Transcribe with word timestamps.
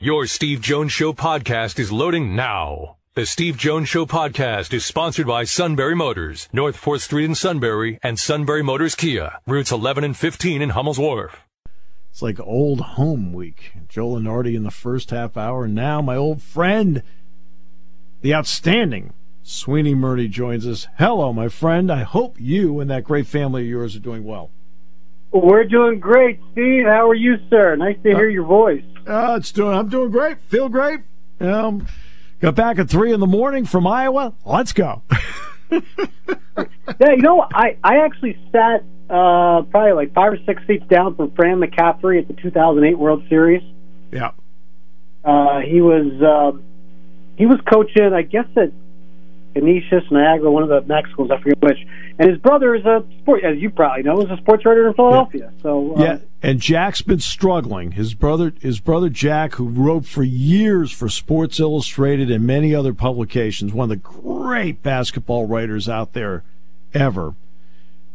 Your 0.00 0.26
Steve 0.26 0.60
Jones 0.60 0.92
Show 0.92 1.12
podcast 1.12 1.76
is 1.80 1.90
loading 1.90 2.36
now. 2.36 2.98
The 3.14 3.26
Steve 3.26 3.56
Jones 3.56 3.88
Show 3.88 4.06
podcast 4.06 4.72
is 4.72 4.86
sponsored 4.86 5.26
by 5.26 5.42
Sunbury 5.42 5.96
Motors, 5.96 6.48
North 6.52 6.80
4th 6.80 7.00
Street 7.00 7.24
in 7.24 7.34
Sunbury, 7.34 7.98
and 8.00 8.16
Sunbury 8.16 8.62
Motors 8.62 8.94
Kia, 8.94 9.40
routes 9.44 9.72
11 9.72 10.04
and 10.04 10.16
15 10.16 10.62
in 10.62 10.70
Hummel's 10.70 11.00
Wharf. 11.00 11.42
It's 12.12 12.22
like 12.22 12.38
old 12.38 12.80
home 12.80 13.32
week. 13.32 13.72
Joe 13.88 14.10
Lunardi 14.10 14.54
in 14.54 14.62
the 14.62 14.70
first 14.70 15.10
half 15.10 15.36
hour. 15.36 15.66
Now 15.66 16.00
my 16.00 16.14
old 16.14 16.42
friend, 16.42 17.02
the 18.20 18.36
outstanding 18.36 19.14
Sweeny 19.42 19.96
Murti 19.96 20.30
joins 20.30 20.64
us. 20.64 20.86
Hello, 20.98 21.32
my 21.32 21.48
friend. 21.48 21.90
I 21.90 22.04
hope 22.04 22.36
you 22.38 22.78
and 22.78 22.88
that 22.88 23.02
great 23.02 23.26
family 23.26 23.62
of 23.62 23.68
yours 23.68 23.96
are 23.96 23.98
doing 23.98 24.22
well. 24.22 24.52
We're 25.30 25.64
doing 25.64 26.00
great, 26.00 26.40
Steve. 26.52 26.84
How 26.86 27.08
are 27.10 27.14
you, 27.14 27.36
sir? 27.50 27.76
Nice 27.76 27.96
to 28.02 28.10
hear 28.10 28.28
your 28.28 28.44
voice. 28.44 28.84
Uh, 29.06 29.36
it's 29.38 29.52
doing. 29.52 29.74
I'm 29.74 29.88
doing 29.88 30.10
great. 30.10 30.38
Feel 30.48 30.68
great. 30.68 31.00
Um, 31.40 31.86
got 32.40 32.54
back 32.54 32.78
at 32.78 32.88
three 32.88 33.12
in 33.12 33.20
the 33.20 33.26
morning 33.26 33.66
from 33.66 33.86
Iowa. 33.86 34.32
Let's 34.44 34.72
go. 34.72 35.02
yeah, 35.70 35.80
you 37.00 37.18
know, 37.18 37.46
I 37.52 37.76
I 37.84 37.98
actually 38.04 38.38
sat 38.52 38.84
uh, 39.10 39.62
probably 39.62 39.92
like 39.92 40.14
five 40.14 40.32
or 40.32 40.38
six 40.46 40.62
seats 40.66 40.86
down 40.88 41.14
from 41.14 41.30
Fran 41.32 41.60
McCaffery 41.60 42.20
at 42.20 42.28
the 42.28 42.34
2008 42.34 42.98
World 42.98 43.22
Series. 43.28 43.62
Yeah. 44.10 44.32
Uh, 45.24 45.60
he 45.60 45.80
was 45.80 46.22
uh, 46.22 46.58
he 47.36 47.46
was 47.46 47.60
coaching, 47.70 48.12
I 48.14 48.22
guess, 48.22 48.46
at 48.56 48.72
Canisius, 49.58 50.04
Niagara, 50.10 50.50
one 50.50 50.62
of 50.62 50.68
the 50.68 50.82
MAAC 50.82 51.10
schools, 51.10 51.30
I 51.30 51.40
forget 51.40 51.60
which. 51.60 51.78
And 52.18 52.30
his 52.30 52.38
brother 52.38 52.74
is 52.74 52.84
a 52.84 53.04
sport, 53.20 53.44
as 53.44 53.58
you 53.58 53.70
probably 53.70 54.02
know, 54.02 54.20
is 54.20 54.30
a 54.30 54.36
sports 54.36 54.64
writer 54.64 54.88
in 54.88 54.94
Philadelphia. 54.94 55.52
Yeah. 55.54 55.62
So 55.62 55.96
uh, 55.96 56.02
yeah, 56.02 56.18
and 56.42 56.60
Jack's 56.60 57.02
been 57.02 57.20
struggling. 57.20 57.92
His 57.92 58.14
brother, 58.14 58.52
his 58.60 58.80
brother 58.80 59.08
Jack, 59.08 59.54
who 59.54 59.68
wrote 59.68 60.04
for 60.04 60.22
years 60.22 60.92
for 60.92 61.08
Sports 61.08 61.58
Illustrated 61.58 62.30
and 62.30 62.46
many 62.46 62.74
other 62.74 62.94
publications, 62.94 63.72
one 63.72 63.84
of 63.84 63.90
the 63.90 63.96
great 63.96 64.82
basketball 64.82 65.46
writers 65.46 65.88
out 65.88 66.12
there 66.12 66.44
ever. 66.94 67.34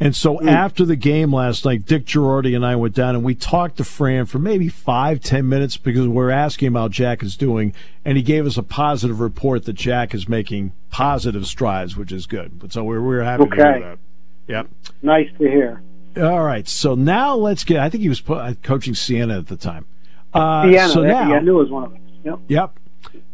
And 0.03 0.13
so 0.13 0.37
mm. 0.39 0.51
after 0.51 0.83
the 0.83 0.97
game 0.97 1.33
last 1.33 1.63
night, 1.63 1.85
Dick 1.85 2.03
Jerardi 2.03 2.53
and 2.57 2.65
I 2.65 2.75
went 2.75 2.93
down 2.93 3.15
and 3.15 3.23
we 3.23 3.35
talked 3.35 3.77
to 3.77 3.85
Fran 3.85 4.25
for 4.25 4.37
maybe 4.37 4.67
five, 4.67 5.21
ten 5.21 5.47
minutes 5.47 5.77
because 5.77 6.09
we 6.09 6.21
are 6.21 6.29
asking 6.29 6.67
him 6.67 6.75
how 6.75 6.89
Jack 6.89 7.23
is 7.23 7.37
doing, 7.37 7.73
and 8.03 8.17
he 8.17 8.21
gave 8.21 8.45
us 8.45 8.57
a 8.57 8.63
positive 8.63 9.21
report 9.21 9.63
that 9.63 9.73
Jack 9.73 10.13
is 10.13 10.27
making 10.27 10.73
positive 10.89 11.47
strides, 11.47 11.95
which 11.95 12.11
is 12.11 12.25
good. 12.25 12.59
But 12.59 12.73
so 12.73 12.83
we're 12.83 12.99
we're 12.99 13.23
happy 13.23 13.43
okay. 13.43 13.55
to 13.55 13.63
hear 13.63 13.79
that. 13.79 13.99
Yep. 14.47 14.67
Nice 15.03 15.29
to 15.37 15.43
hear. 15.45 15.81
All 16.17 16.43
right. 16.43 16.67
So 16.67 16.95
now 16.95 17.35
let's 17.35 17.63
get. 17.63 17.77
I 17.77 17.89
think 17.89 18.01
he 18.01 18.09
was 18.09 18.21
uh, 18.27 18.55
coaching 18.61 18.95
Siena 18.95 19.37
at 19.37 19.47
the 19.47 19.55
time. 19.55 19.85
Uh, 20.33 20.63
Siena. 20.63 20.89
So 20.89 21.03
now, 21.03 21.29
yeah, 21.29 21.35
I 21.37 21.39
knew 21.39 21.57
it 21.57 21.63
was 21.63 21.71
one 21.71 21.83
of 21.85 21.91
them. 21.93 22.01
Yep. 22.25 22.39
Yep. 22.49 22.79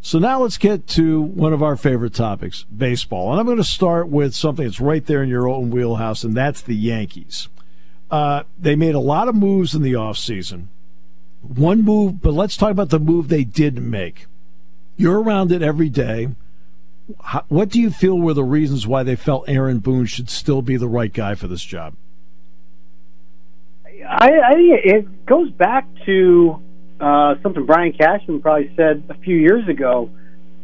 So 0.02 0.18
now 0.18 0.42
let's 0.42 0.58
get 0.58 0.86
to 0.88 1.20
one 1.20 1.52
of 1.52 1.62
our 1.62 1.76
favorite 1.76 2.14
topics, 2.14 2.64
baseball. 2.64 3.30
And 3.30 3.40
I'm 3.40 3.46
going 3.46 3.58
to 3.58 3.64
start 3.64 4.08
with 4.08 4.34
something 4.34 4.64
that's 4.64 4.80
right 4.80 5.04
there 5.04 5.22
in 5.22 5.28
your 5.28 5.48
own 5.48 5.70
wheelhouse, 5.70 6.24
and 6.24 6.34
that's 6.34 6.62
the 6.62 6.74
Yankees. 6.74 7.48
Uh, 8.10 8.44
they 8.58 8.74
made 8.74 8.94
a 8.94 9.00
lot 9.00 9.28
of 9.28 9.34
moves 9.34 9.74
in 9.74 9.82
the 9.82 9.92
offseason. 9.92 10.66
One 11.42 11.82
move, 11.82 12.20
but 12.20 12.34
let's 12.34 12.56
talk 12.56 12.70
about 12.70 12.90
the 12.90 12.98
move 12.98 13.28
they 13.28 13.44
didn't 13.44 13.88
make. 13.88 14.26
You're 14.96 15.20
around 15.20 15.52
it 15.52 15.62
every 15.62 15.88
day. 15.88 16.30
What 17.48 17.70
do 17.70 17.80
you 17.80 17.90
feel 17.90 18.18
were 18.18 18.34
the 18.34 18.44
reasons 18.44 18.86
why 18.86 19.02
they 19.02 19.16
felt 19.16 19.48
Aaron 19.48 19.78
Boone 19.78 20.06
should 20.06 20.30
still 20.30 20.62
be 20.62 20.76
the 20.76 20.88
right 20.88 21.12
guy 21.12 21.34
for 21.34 21.48
this 21.48 21.64
job? 21.64 21.94
I, 24.06 24.30
I 24.30 24.54
it 24.56 25.26
goes 25.26 25.50
back 25.50 25.86
to 26.06 26.62
uh, 27.00 27.36
something 27.42 27.64
Brian 27.64 27.92
Cashman 27.92 28.40
probably 28.40 28.72
said 28.76 29.04
a 29.08 29.14
few 29.14 29.36
years 29.36 29.66
ago 29.68 30.10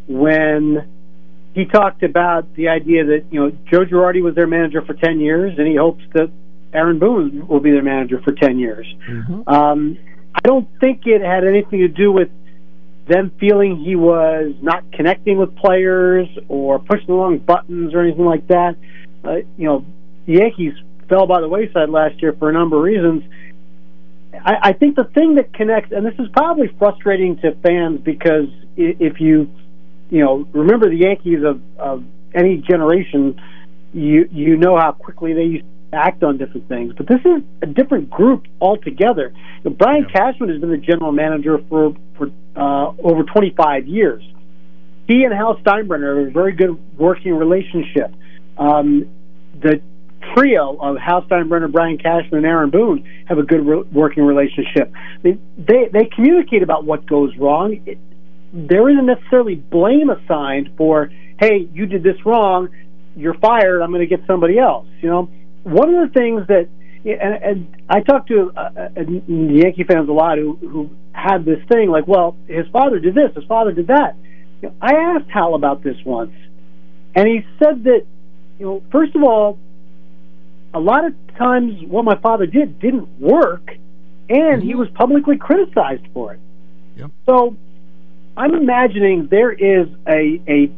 when 0.07 0.87
he 1.55 1.65
talked 1.65 2.03
about 2.03 2.55
the 2.55 2.69
idea 2.69 3.07
that 3.07 3.25
you 3.31 3.41
know 3.41 3.51
Joe 3.71 3.85
Girardi 3.85 4.23
was 4.23 4.35
their 4.35 4.47
manager 4.47 4.83
for 4.83 4.93
ten 4.93 5.21
years, 5.21 5.59
and 5.59 5.67
he 5.67 5.77
hopes 5.77 6.05
that 6.13 6.31
Aaron 6.75 6.99
Boone 6.99 7.49
will 7.49 7.61
be 7.61 7.71
their 7.71 7.83
manager 7.83 8.21
for 8.23 8.33
ten 8.33 8.59
years. 8.59 8.87
Mm-hmm. 9.09 9.49
Um, 9.49 9.99
I 10.35 10.41
don't 10.47 10.69
think 10.79 11.07
it 11.07 11.23
had 11.23 11.45
anything 11.45 11.81
to 11.81 11.89
do 11.89 12.13
with 12.13 12.29
them 13.09 13.33
feeling 13.41 13.79
he 13.79 13.97
was 13.97 14.55
not 14.61 14.93
connecting 14.93 15.39
with 15.39 15.57
players 15.57 16.29
or 16.49 16.79
pushing 16.79 17.07
the 17.07 17.15
wrong 17.15 17.39
buttons 17.39 17.95
or 17.95 18.03
anything 18.03 18.27
like 18.27 18.47
that. 18.49 18.77
Uh, 19.25 19.37
you 19.57 19.65
know, 19.65 19.87
the 20.27 20.35
Yankees 20.35 20.75
fell 21.09 21.27
by 21.27 21.41
the 21.41 21.49
wayside 21.49 21.89
last 21.89 22.21
year 22.21 22.35
for 22.39 22.51
a 22.51 22.53
number 22.53 22.77
of 22.77 22.83
reasons 22.83 23.23
I, 24.45 24.71
I 24.71 24.73
think 24.73 24.97
the 24.97 25.05
thing 25.05 25.37
that 25.37 25.53
connects, 25.53 25.93
and 25.93 26.05
this 26.05 26.15
is 26.19 26.29
probably 26.33 26.69
frustrating 26.79 27.37
to 27.39 27.55
fans 27.63 28.01
because 28.01 28.49
if 28.77 29.21
you, 29.21 29.51
you 30.11 30.25
know, 30.25 30.47
remember 30.53 30.89
the 30.89 30.97
Yankees 30.97 31.43
of, 31.45 31.61
of 31.79 32.05
any 32.35 32.59
generation, 32.59 33.41
you 33.93 34.29
you 34.31 34.57
know 34.57 34.77
how 34.77 34.93
quickly 34.93 35.33
they 35.33 35.45
used 35.45 35.65
to 35.93 35.97
act 35.97 36.23
on 36.23 36.37
different 36.37 36.69
things. 36.69 36.93
But 36.97 37.09
this 37.09 37.21
is 37.25 37.43
a 37.63 37.67
different 37.67 38.11
group 38.11 38.47
altogether. 38.61 39.33
You 39.65 39.71
know, 39.71 39.77
Brian 39.77 40.07
yeah. 40.09 40.33
Cashman 40.33 40.51
has 40.51 40.61
been 40.61 40.71
the 40.71 40.77
general 40.77 41.13
manager 41.13 41.59
for 41.69 41.95
for 42.17 42.31
uh, 42.57 42.93
over 43.03 43.23
25 43.23 43.87
years. 43.87 44.23
He 45.07 45.25
and 45.25 45.33
Hal 45.33 45.57
Steinbrenner 45.59 46.19
have 46.19 46.29
a 46.29 46.31
very 46.31 46.53
good 46.53 46.99
working 46.99 47.35
relationship. 47.35 48.13
Um, 48.59 49.09
the 49.55 49.81
trio 50.35 50.77
of 50.81 50.97
Hal 50.99 51.23
Steinbrenner, 51.23 51.71
Brian 51.71 51.99
Cashman, 51.99 52.39
and 52.39 52.47
Aaron 52.47 52.71
Boone 52.71 53.25
have 53.27 53.39
a 53.39 53.43
good 53.43 53.67
re- 53.67 53.85
working 53.93 54.25
relationship. 54.25 54.93
They, 55.23 55.39
they 55.57 55.89
they 55.93 56.05
communicate 56.15 56.63
about 56.63 56.85
what 56.85 57.07
goes 57.07 57.37
wrong. 57.37 57.81
It, 57.87 57.99
there 58.53 58.89
isn't 58.89 59.07
necessarily 59.07 59.55
blame 59.57 60.09
assigned 60.09 60.71
for, 60.77 61.11
hey, 61.39 61.69
you 61.73 61.87
did 61.87 62.03
this 62.03 62.25
wrong, 62.25 62.69
you're 63.17 63.35
fired. 63.35 63.83
I'm 63.83 63.91
going 63.91 64.07
to 64.09 64.17
get 64.17 64.27
somebody 64.27 64.59
else. 64.59 64.87
You 65.01 65.11
know, 65.11 65.31
one 65.65 65.95
of 65.95 66.09
the 66.09 66.19
things 66.19 66.47
that 66.49 66.69
and, 67.05 67.45
and 67.45 67.77
I 67.89 68.01
talk 68.01 68.27
to 68.29 68.53
uh, 68.57 68.61
uh, 68.61 69.01
Yankee 69.29 69.85
fans 69.85 70.09
a 70.09 70.13
lot 70.13 70.39
who 70.39 70.57
who 70.57 70.91
had 71.13 71.45
this 71.45 71.61
thing 71.71 71.89
like, 71.89 72.07
well, 72.07 72.37
his 72.47 72.67
father 72.73 72.99
did 72.99 73.15
this, 73.15 73.35
his 73.35 73.45
father 73.45 73.73
did 73.73 73.89
that. 73.89 74.17
You 74.63 74.69
know, 74.69 74.75
I 74.81 74.95
asked 74.95 75.31
Hal 75.31 75.55
about 75.55 75.83
this 75.83 75.97
once, 76.05 76.35
and 77.15 77.29
he 77.29 77.41
said 77.59 77.85
that 77.85 78.07
you 78.59 78.67
know, 78.67 78.83
first 78.91 79.15
of 79.15 79.23
all, 79.23 79.59
a 80.77 80.81
lot 80.81 81.07
of 81.07 81.15
times 81.39 81.73
what 81.89 82.05
my 82.05 82.17
father 82.17 82.45
did 82.45 82.79
didn't 82.79 83.09
work, 83.19 83.71
and 84.29 84.63
he 84.63 84.71
mm-hmm. 84.71 84.79
was 84.79 84.89
publicly 84.91 85.39
criticized 85.39 86.07
for 86.13 86.35
it. 86.35 86.41
Yep. 86.97 87.11
So 87.25 87.57
I'm 88.37 88.55
imagining 88.55 89.29
there 89.31 89.53
is 89.53 89.89
a 90.07 90.41
a 90.47 90.71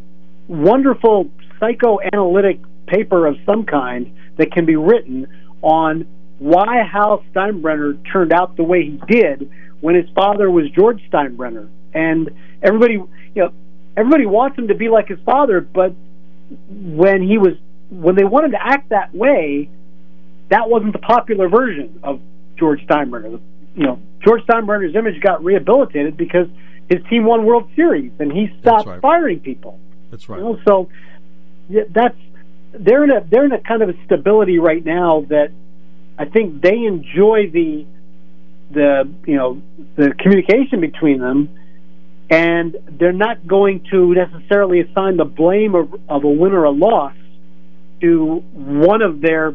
wonderful 0.46 1.30
psychoanalytic 1.58 2.60
paper 2.86 3.26
of 3.26 3.36
some 3.44 3.66
kind 3.66 4.16
that 4.36 4.52
can 4.52 4.64
be 4.64 4.76
written 4.76 5.26
on 5.62 6.06
why 6.38 6.82
Hal 6.90 7.24
Steinbrenner 7.34 7.98
turned 8.12 8.32
out 8.32 8.56
the 8.56 8.62
way 8.62 8.84
he 8.84 9.00
did 9.08 9.50
when 9.80 9.96
his 9.96 10.08
father 10.14 10.48
was 10.48 10.70
George 10.70 11.02
Steinbrenner. 11.10 11.68
And 11.92 12.30
everybody, 12.62 12.94
you 12.94 13.08
know, 13.34 13.52
everybody 13.96 14.26
wants 14.26 14.56
him 14.56 14.68
to 14.68 14.76
be 14.76 14.88
like 14.88 15.08
his 15.08 15.18
father, 15.26 15.60
but 15.60 15.92
when 16.70 17.20
he 17.20 17.36
was 17.36 17.54
when 17.90 18.14
they 18.14 18.24
wanted 18.24 18.52
to 18.52 18.62
act 18.64 18.90
that 18.90 19.14
way, 19.14 19.68
that 20.48 20.68
wasn't 20.68 20.92
the 20.92 20.98
popular 20.98 21.48
version 21.48 22.00
of 22.02 22.20
George 22.58 22.80
Steinbrenner. 22.86 23.40
You 23.74 23.82
know, 23.82 24.00
George 24.24 24.42
Steinbrenner's 24.42 24.96
image 24.96 25.20
got 25.20 25.44
rehabilitated 25.44 26.16
because 26.16 26.48
his 26.88 27.00
team 27.08 27.24
won 27.24 27.44
World 27.44 27.70
Series 27.76 28.12
and 28.18 28.32
he 28.32 28.50
stopped 28.60 28.88
right. 28.88 29.00
firing 29.00 29.40
people. 29.40 29.78
That's 30.10 30.28
right. 30.28 30.38
You 30.38 30.44
know, 30.44 30.58
so 30.66 30.88
yeah, 31.68 31.82
that's 31.90 32.16
they're 32.72 33.04
in 33.04 33.10
a 33.10 33.24
they're 33.28 33.44
in 33.44 33.52
a 33.52 33.60
kind 33.60 33.82
of 33.82 33.90
a 33.90 34.04
stability 34.04 34.58
right 34.58 34.84
now 34.84 35.26
that 35.28 35.52
I 36.18 36.24
think 36.24 36.62
they 36.62 36.84
enjoy 36.84 37.50
the 37.50 37.86
the 38.70 39.08
you 39.26 39.36
know 39.36 39.62
the 39.96 40.12
communication 40.18 40.80
between 40.80 41.20
them 41.20 41.48
and 42.30 42.76
they're 42.90 43.12
not 43.12 43.46
going 43.46 43.84
to 43.90 44.14
necessarily 44.14 44.80
assign 44.80 45.16
the 45.16 45.24
blame 45.24 45.74
of, 45.74 45.94
of 46.08 46.24
a 46.24 46.28
win 46.28 46.52
or 46.52 46.64
a 46.64 46.70
loss 46.70 47.14
to 48.00 48.36
one 48.52 49.02
of 49.02 49.20
their 49.20 49.54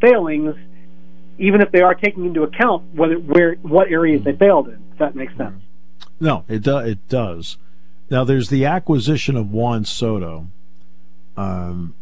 failings, 0.00 0.54
even 1.38 1.60
if 1.60 1.70
they 1.72 1.80
are 1.80 1.94
taking 1.94 2.26
into 2.26 2.42
account 2.42 2.94
whether 2.94 3.16
where 3.16 3.54
what 3.56 3.90
areas 3.90 4.24
they 4.24 4.32
failed 4.32 4.68
in. 4.68 4.82
If 4.92 4.98
that 4.98 5.14
makes 5.14 5.36
sense. 5.36 5.62
No, 6.18 6.44
it 6.48 6.62
do, 6.62 6.78
it 6.78 7.08
does. 7.08 7.56
Now 8.10 8.24
there's 8.24 8.48
the 8.48 8.64
acquisition 8.64 9.36
of 9.36 9.50
Juan 9.50 9.84
Soto 9.84 10.48
um, 11.36 11.94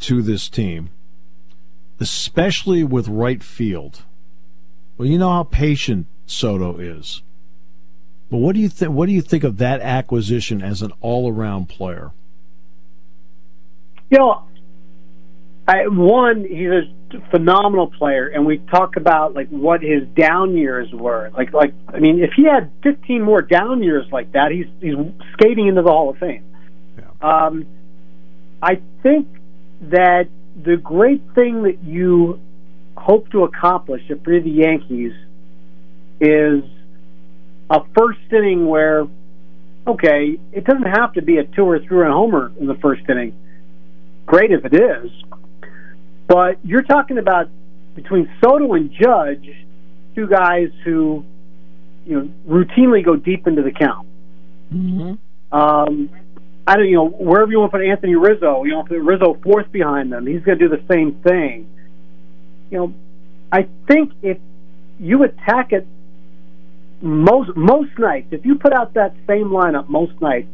to 0.00 0.22
this 0.22 0.48
team, 0.48 0.90
especially 2.00 2.82
with 2.82 3.06
right 3.08 3.42
field. 3.42 4.02
Well, 4.96 5.08
you 5.08 5.18
know 5.18 5.30
how 5.30 5.44
patient 5.44 6.06
Soto 6.26 6.78
is. 6.78 7.22
But 8.30 8.38
what 8.38 8.54
do 8.54 8.60
you 8.60 8.68
think? 8.68 8.92
What 8.92 9.06
do 9.06 9.12
you 9.12 9.22
think 9.22 9.44
of 9.44 9.58
that 9.58 9.80
acquisition 9.80 10.62
as 10.62 10.82
an 10.82 10.92
all-around 11.00 11.68
player? 11.68 12.12
You 14.10 14.18
know, 14.18 14.44
I, 15.68 15.86
one, 15.88 16.44
he's 16.44 16.68
a 16.68 16.82
phenomenal 17.30 17.90
player, 17.90 18.28
and 18.28 18.46
we 18.46 18.58
talk 18.58 18.96
about 18.96 19.34
like 19.34 19.48
what 19.48 19.82
his 19.82 20.06
down 20.16 20.56
years 20.56 20.88
were. 20.92 21.30
Like, 21.36 21.52
like 21.52 21.74
I 21.88 21.98
mean, 21.98 22.22
if 22.22 22.30
he 22.36 22.44
had 22.44 22.70
15 22.82 23.22
more 23.22 23.42
down 23.42 23.82
years 23.82 24.06
like 24.12 24.32
that, 24.32 24.50
he's 24.50 24.66
he's 24.80 24.94
skating 25.34 25.68
into 25.68 25.82
the 25.82 25.90
Hall 25.90 26.10
of 26.10 26.18
Fame. 26.18 26.44
Yeah. 26.98 27.04
Um, 27.20 27.66
I 28.62 28.80
think 29.02 29.28
that 29.82 30.28
the 30.62 30.76
great 30.76 31.22
thing 31.34 31.64
that 31.64 31.82
you 31.82 32.40
hope 32.96 33.30
to 33.30 33.44
accomplish 33.44 34.02
if 34.08 34.18
you're 34.26 34.40
the 34.40 34.50
Yankees 34.50 35.12
is 36.20 36.62
a 37.70 37.80
first 37.96 38.20
inning 38.30 38.66
where, 38.66 39.06
okay, 39.86 40.38
it 40.52 40.64
doesn't 40.64 40.90
have 40.96 41.12
to 41.14 41.22
be 41.22 41.38
a 41.38 41.44
two 41.44 41.64
or 41.64 41.78
three 41.80 41.98
run 41.98 42.12
homer 42.12 42.52
in 42.58 42.66
the 42.66 42.76
first 42.76 43.02
inning. 43.08 43.34
Great 44.26 44.52
if 44.52 44.64
it 44.64 44.74
is, 44.74 45.10
but 46.26 46.58
you're 46.64 46.82
talking 46.82 47.18
about 47.18 47.48
between 47.94 48.30
Soto 48.42 48.74
and 48.74 48.90
Judge, 48.92 49.48
two 50.14 50.26
guys 50.26 50.68
who, 50.84 51.24
you 52.06 52.20
know, 52.20 52.30
routinely 52.48 53.04
go 53.04 53.16
deep 53.16 53.46
into 53.46 53.62
the 53.62 53.70
count. 53.70 54.08
Mm-hmm. 54.72 55.56
Um, 55.56 56.10
I 56.66 56.76
don't, 56.76 56.88
you 56.88 56.96
know, 56.96 57.08
wherever 57.08 57.50
you 57.50 57.60
want 57.60 57.72
to 57.72 57.78
put 57.78 57.86
Anthony 57.86 58.14
Rizzo, 58.14 58.64
you 58.64 58.72
know, 58.72 58.82
put 58.82 58.98
Rizzo 58.98 59.38
fourth 59.42 59.70
behind 59.70 60.10
them, 60.12 60.26
he's 60.26 60.42
going 60.42 60.58
to 60.58 60.68
do 60.68 60.74
the 60.74 60.82
same 60.90 61.12
thing. 61.22 61.68
You 62.70 62.78
know, 62.78 62.94
I 63.52 63.68
think 63.86 64.12
if 64.22 64.38
you 64.98 65.22
attack 65.22 65.72
it 65.72 65.86
most 67.02 67.54
most 67.54 67.98
nights, 67.98 68.28
if 68.30 68.46
you 68.46 68.56
put 68.56 68.72
out 68.72 68.94
that 68.94 69.14
same 69.26 69.48
lineup 69.48 69.88
most 69.88 70.18
nights, 70.20 70.48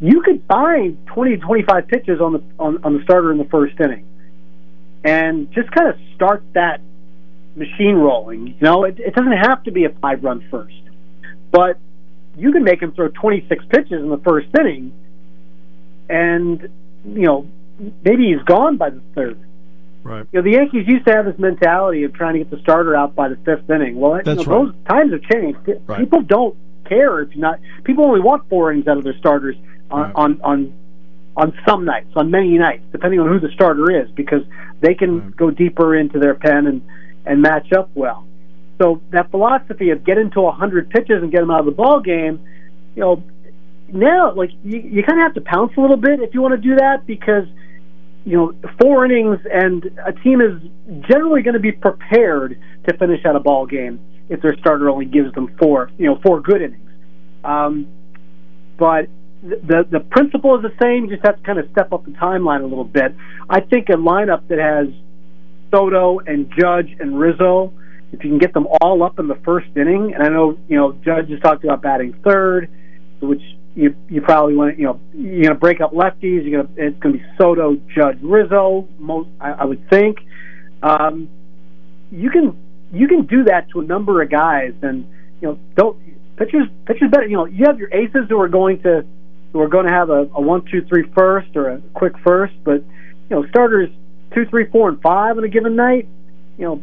you 0.00 0.22
could 0.22 0.42
find 0.48 0.96
20 1.06 1.36
to 1.36 1.42
25 1.42 1.88
pitches 1.88 2.20
on 2.20 2.32
the 2.32 2.42
on, 2.58 2.82
on 2.82 2.96
the 2.96 3.02
starter 3.04 3.30
in 3.32 3.38
the 3.38 3.44
first 3.44 3.78
inning, 3.78 4.06
and 5.06 5.50
just 5.52 5.70
kind 5.70 5.88
of 5.88 5.94
start 6.14 6.42
that 6.54 6.80
machine 7.54 7.94
rolling. 7.94 8.48
You 8.48 8.56
know, 8.60 8.84
it, 8.84 8.98
it 8.98 9.14
doesn't 9.14 9.32
have 9.32 9.62
to 9.64 9.70
be 9.70 9.84
a 9.84 9.90
five 9.90 10.22
run 10.24 10.46
first, 10.50 10.74
but 11.50 11.78
you 12.36 12.52
can 12.52 12.64
make 12.64 12.82
him 12.82 12.92
throw 12.92 13.08
26 13.08 13.64
pitches 13.70 13.92
in 14.02 14.10
the 14.10 14.18
first 14.18 14.48
inning, 14.58 14.92
and 16.08 16.60
you 17.04 17.22
know 17.22 17.46
maybe 18.04 18.32
he's 18.32 18.42
gone 18.44 18.76
by 18.76 18.90
the 18.90 19.00
third. 19.14 19.38
Right. 20.02 20.26
You 20.32 20.38
know, 20.40 20.42
the 20.42 20.52
Yankees 20.56 20.86
used 20.86 21.06
to 21.06 21.12
have 21.12 21.24
this 21.24 21.38
mentality 21.38 22.04
of 22.04 22.12
trying 22.14 22.34
to 22.34 22.38
get 22.40 22.50
the 22.50 22.60
starter 22.60 22.94
out 22.94 23.14
by 23.14 23.28
the 23.28 23.36
fifth 23.36 23.68
inning. 23.70 23.98
Well, 23.98 24.20
That's 24.24 24.40
you 24.40 24.46
know, 24.46 24.64
right. 24.64 24.72
those 24.72 24.74
times 24.88 25.12
have 25.12 25.22
changed. 25.22 25.58
Right. 25.86 25.98
People 26.00 26.22
don't 26.22 26.56
care 26.88 27.20
if 27.22 27.30
you're 27.30 27.40
not. 27.42 27.58
People 27.84 28.04
only 28.06 28.20
want 28.20 28.48
four 28.48 28.72
innings 28.72 28.86
out 28.86 28.98
of 28.98 29.04
their 29.04 29.16
starters 29.18 29.56
on 29.90 30.02
Right. 30.02 30.12
on 30.14 30.40
on 30.42 30.72
on 31.36 31.52
some 31.68 31.84
nights, 31.84 32.08
on 32.16 32.30
many 32.30 32.56
nights, 32.58 32.84
depending 32.92 33.20
on 33.20 33.28
who 33.28 33.38
the 33.38 33.52
starter 33.52 33.90
is, 33.90 34.10
because 34.12 34.42
they 34.80 34.94
can 34.94 35.20
Right. 35.20 35.36
go 35.36 35.50
deeper 35.50 35.94
into 35.94 36.18
their 36.18 36.34
pen 36.34 36.66
and 36.66 36.82
and 37.26 37.42
match 37.42 37.72
up 37.72 37.90
well. 37.94 38.24
So 38.80 39.00
that 39.10 39.30
philosophy 39.30 39.90
of 39.90 40.04
get 40.04 40.16
into 40.16 40.42
a 40.46 40.52
hundred 40.52 40.90
pitches 40.90 41.22
and 41.22 41.32
get 41.32 41.40
them 41.40 41.50
out 41.50 41.60
of 41.60 41.66
the 41.66 41.72
ball 41.72 42.00
game, 42.00 42.38
you 42.94 43.02
know, 43.02 43.22
now 43.92 44.32
like 44.34 44.50
you, 44.64 44.80
you 44.80 45.02
kind 45.02 45.18
of 45.20 45.24
have 45.24 45.34
to 45.34 45.40
pounce 45.40 45.72
a 45.76 45.80
little 45.80 45.96
bit 45.96 46.20
if 46.20 46.34
you 46.34 46.42
want 46.42 46.60
to 46.60 46.68
do 46.68 46.76
that 46.76 47.06
because 47.06 47.46
you 48.24 48.36
know 48.36 48.52
four 48.80 49.04
innings 49.04 49.38
and 49.52 49.84
a 50.04 50.12
team 50.12 50.40
is 50.40 50.60
generally 51.08 51.42
going 51.42 51.54
to 51.54 51.60
be 51.60 51.72
prepared 51.72 52.58
to 52.88 52.96
finish 52.96 53.24
out 53.24 53.36
a 53.36 53.40
ball 53.40 53.66
game 53.66 54.00
if 54.28 54.42
their 54.42 54.56
starter 54.58 54.90
only 54.90 55.04
gives 55.04 55.32
them 55.34 55.54
four 55.60 55.90
you 55.98 56.06
know 56.06 56.18
four 56.24 56.40
good 56.40 56.62
innings. 56.62 56.90
Um, 57.44 57.86
but 58.76 59.08
the 59.42 59.86
the 59.90 60.00
principle 60.00 60.56
is 60.56 60.62
the 60.62 60.74
same. 60.82 61.04
You 61.04 61.10
just 61.10 61.26
have 61.26 61.36
to 61.36 61.42
kind 61.42 61.58
of 61.58 61.68
step 61.70 61.92
up 61.92 62.04
the 62.04 62.12
timeline 62.12 62.62
a 62.62 62.66
little 62.66 62.84
bit. 62.84 63.14
I 63.48 63.60
think 63.60 63.88
a 63.88 63.92
lineup 63.92 64.48
that 64.48 64.58
has 64.58 64.88
Soto 65.70 66.20
and 66.20 66.50
Judge 66.58 66.96
and 66.98 67.18
Rizzo, 67.18 67.72
if 68.12 68.24
you 68.24 68.30
can 68.30 68.38
get 68.38 68.54
them 68.54 68.66
all 68.80 69.02
up 69.02 69.18
in 69.18 69.28
the 69.28 69.38
first 69.44 69.68
inning, 69.76 70.14
and 70.14 70.22
I 70.22 70.28
know 70.28 70.58
you 70.68 70.76
know 70.76 70.92
Judge 71.04 71.30
has 71.30 71.40
talked 71.40 71.64
about 71.64 71.82
batting 71.82 72.14
third, 72.24 72.70
which 73.20 73.42
you 73.74 73.94
you 74.08 74.22
probably 74.22 74.54
want 74.54 74.78
you 74.78 74.86
know 74.86 75.00
you're 75.14 75.42
going 75.42 75.54
to 75.54 75.54
break 75.54 75.80
up 75.80 75.92
lefties. 75.92 76.44
You're 76.44 76.62
going 76.62 76.74
to 76.74 76.86
it's 76.86 76.98
going 76.98 77.14
to 77.14 77.18
be 77.18 77.24
Soto, 77.38 77.76
Judge, 77.94 78.18
Rizzo. 78.22 78.88
Most 78.98 79.28
I, 79.40 79.52
I 79.52 79.64
would 79.64 79.88
think. 79.90 80.18
Um, 80.82 81.28
you 82.10 82.30
can 82.30 82.56
you 82.92 83.08
can 83.08 83.26
do 83.26 83.44
that 83.44 83.68
to 83.70 83.80
a 83.80 83.84
number 83.84 84.22
of 84.22 84.30
guys, 84.30 84.72
and 84.82 85.06
you 85.40 85.48
know 85.48 85.58
don't 85.76 85.98
pitchers 86.36 86.68
pitchers 86.86 87.10
better. 87.10 87.26
You 87.26 87.36
know 87.36 87.44
you 87.44 87.64
have 87.66 87.78
your 87.78 87.92
aces 87.92 88.28
who 88.28 88.40
are 88.40 88.48
going 88.48 88.82
to 88.82 89.04
who 89.52 89.60
are 89.60 89.68
going 89.68 89.86
to 89.86 89.92
have 89.92 90.10
a, 90.10 90.22
a 90.34 90.40
one 90.40 90.64
two 90.70 90.82
three 90.84 91.04
first 91.14 91.56
or 91.56 91.70
a 91.70 91.78
quick 91.94 92.12
first, 92.24 92.54
but 92.64 92.82
you 93.30 93.30
know 93.30 93.46
starters 93.48 93.90
two 94.34 94.44
three 94.46 94.66
four 94.70 94.88
and 94.88 95.00
five 95.00 95.36
on 95.38 95.44
a 95.44 95.48
given 95.48 95.76
night. 95.76 96.08
You 96.58 96.64
know 96.64 96.82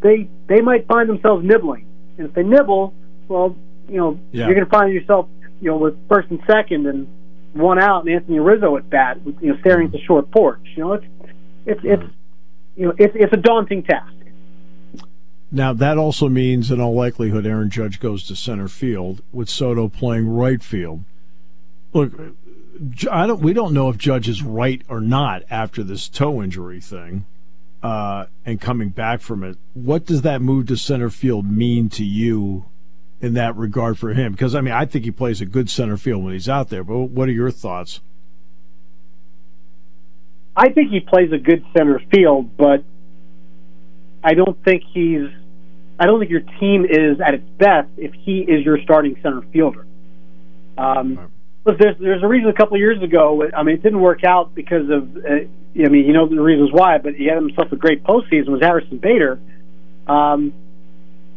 they 0.00 0.28
they 0.48 0.60
might 0.60 0.86
find 0.86 1.08
themselves 1.08 1.44
nibbling, 1.44 1.86
and 2.18 2.28
if 2.28 2.34
they 2.34 2.42
nibble, 2.42 2.94
well 3.28 3.56
you 3.88 3.96
know 3.96 4.18
Yeah. 4.32 4.46
you're 4.46 4.54
going 4.54 4.66
to 4.66 4.70
find 4.70 4.92
yourself 4.92 5.28
you 5.60 5.70
know 5.70 5.78
with 5.78 5.96
first 6.08 6.30
and 6.30 6.40
second 6.46 6.86
and 6.86 7.06
one 7.54 7.78
out 7.78 8.06
and 8.06 8.14
Anthony 8.14 8.38
Rizzo 8.40 8.76
at 8.76 8.88
bat, 8.88 9.18
you 9.40 9.52
know 9.52 9.58
staring 9.60 9.86
at 9.86 9.92
the 9.92 10.00
short 10.00 10.30
porch. 10.30 10.60
You 10.76 10.84
know 10.84 10.92
it's 10.94 11.06
it's 11.66 11.80
it's 11.84 12.02
you 12.76 12.86
know 12.86 12.94
it's 12.98 13.14
it's 13.16 13.32
a 13.32 13.36
daunting 13.36 13.82
task. 13.82 14.12
Now 15.54 15.74
that 15.74 15.98
also 15.98 16.30
means, 16.30 16.70
in 16.70 16.80
all 16.80 16.94
likelihood, 16.94 17.44
Aaron 17.44 17.68
Judge 17.68 18.00
goes 18.00 18.26
to 18.26 18.34
center 18.36 18.68
field 18.68 19.20
with 19.32 19.50
Soto 19.50 19.86
playing 19.88 20.26
right 20.28 20.62
field. 20.62 21.04
Look, 21.92 22.12
I 23.10 23.26
don't. 23.26 23.40
We 23.40 23.52
don't 23.52 23.74
know 23.74 23.88
if 23.88 23.98
Judge 23.98 24.28
is 24.28 24.42
right 24.42 24.82
or 24.88 25.00
not 25.00 25.42
after 25.50 25.82
this 25.82 26.08
toe 26.08 26.42
injury 26.42 26.80
thing, 26.80 27.26
uh, 27.82 28.26
and 28.46 28.60
coming 28.60 28.88
back 28.88 29.20
from 29.20 29.44
it. 29.44 29.58
What 29.74 30.06
does 30.06 30.22
that 30.22 30.40
move 30.40 30.66
to 30.68 30.76
center 30.76 31.10
field 31.10 31.50
mean 31.50 31.88
to 31.90 32.04
you 32.04 32.66
in 33.20 33.34
that 33.34 33.56
regard 33.56 33.98
for 33.98 34.14
him? 34.14 34.32
Because 34.32 34.54
I 34.54 34.60
mean, 34.62 34.74
I 34.74 34.86
think 34.86 35.04
he 35.04 35.10
plays 35.10 35.40
a 35.40 35.46
good 35.46 35.68
center 35.68 35.96
field 35.96 36.24
when 36.24 36.32
he's 36.32 36.48
out 36.48 36.70
there. 36.70 36.82
But 36.82 36.98
what 36.98 37.28
are 37.28 37.32
your 37.32 37.50
thoughts? 37.50 38.00
I 40.56 40.70
think 40.70 40.90
he 40.90 41.00
plays 41.00 41.32
a 41.32 41.38
good 41.38 41.64
center 41.76 41.98
field, 42.10 42.56
but 42.56 42.84
I 44.24 44.34
don't 44.34 44.62
think 44.64 44.82
he's. 44.92 45.28
I 45.98 46.06
don't 46.06 46.18
think 46.18 46.30
your 46.30 46.40
team 46.40 46.84
is 46.84 47.20
at 47.20 47.34
its 47.34 47.48
best 47.58 47.88
if 47.96 48.12
he 48.12 48.40
is 48.40 48.64
your 48.64 48.80
starting 48.82 49.16
center 49.22 49.42
fielder. 49.52 49.86
Um, 50.76 51.30
Look, 51.64 51.78
there's 51.78 51.96
there's 51.98 52.22
a 52.22 52.26
reason 52.26 52.48
a 52.50 52.54
couple 52.54 52.74
of 52.74 52.80
years 52.80 53.02
ago. 53.02 53.48
I 53.56 53.62
mean, 53.62 53.76
it 53.76 53.82
didn't 53.82 54.00
work 54.00 54.24
out 54.24 54.54
because 54.54 54.90
of. 54.90 55.16
Uh, 55.16 55.46
I 55.74 55.88
mean, 55.88 56.04
you 56.04 56.12
know 56.12 56.28
the 56.28 56.40
reasons 56.40 56.70
why, 56.72 56.98
but 56.98 57.14
he 57.14 57.26
had 57.26 57.36
himself 57.36 57.72
a 57.72 57.76
great 57.76 58.04
postseason. 58.04 58.48
Was 58.48 58.60
Harrison 58.60 58.98
Bader? 58.98 59.38
Um, 60.06 60.52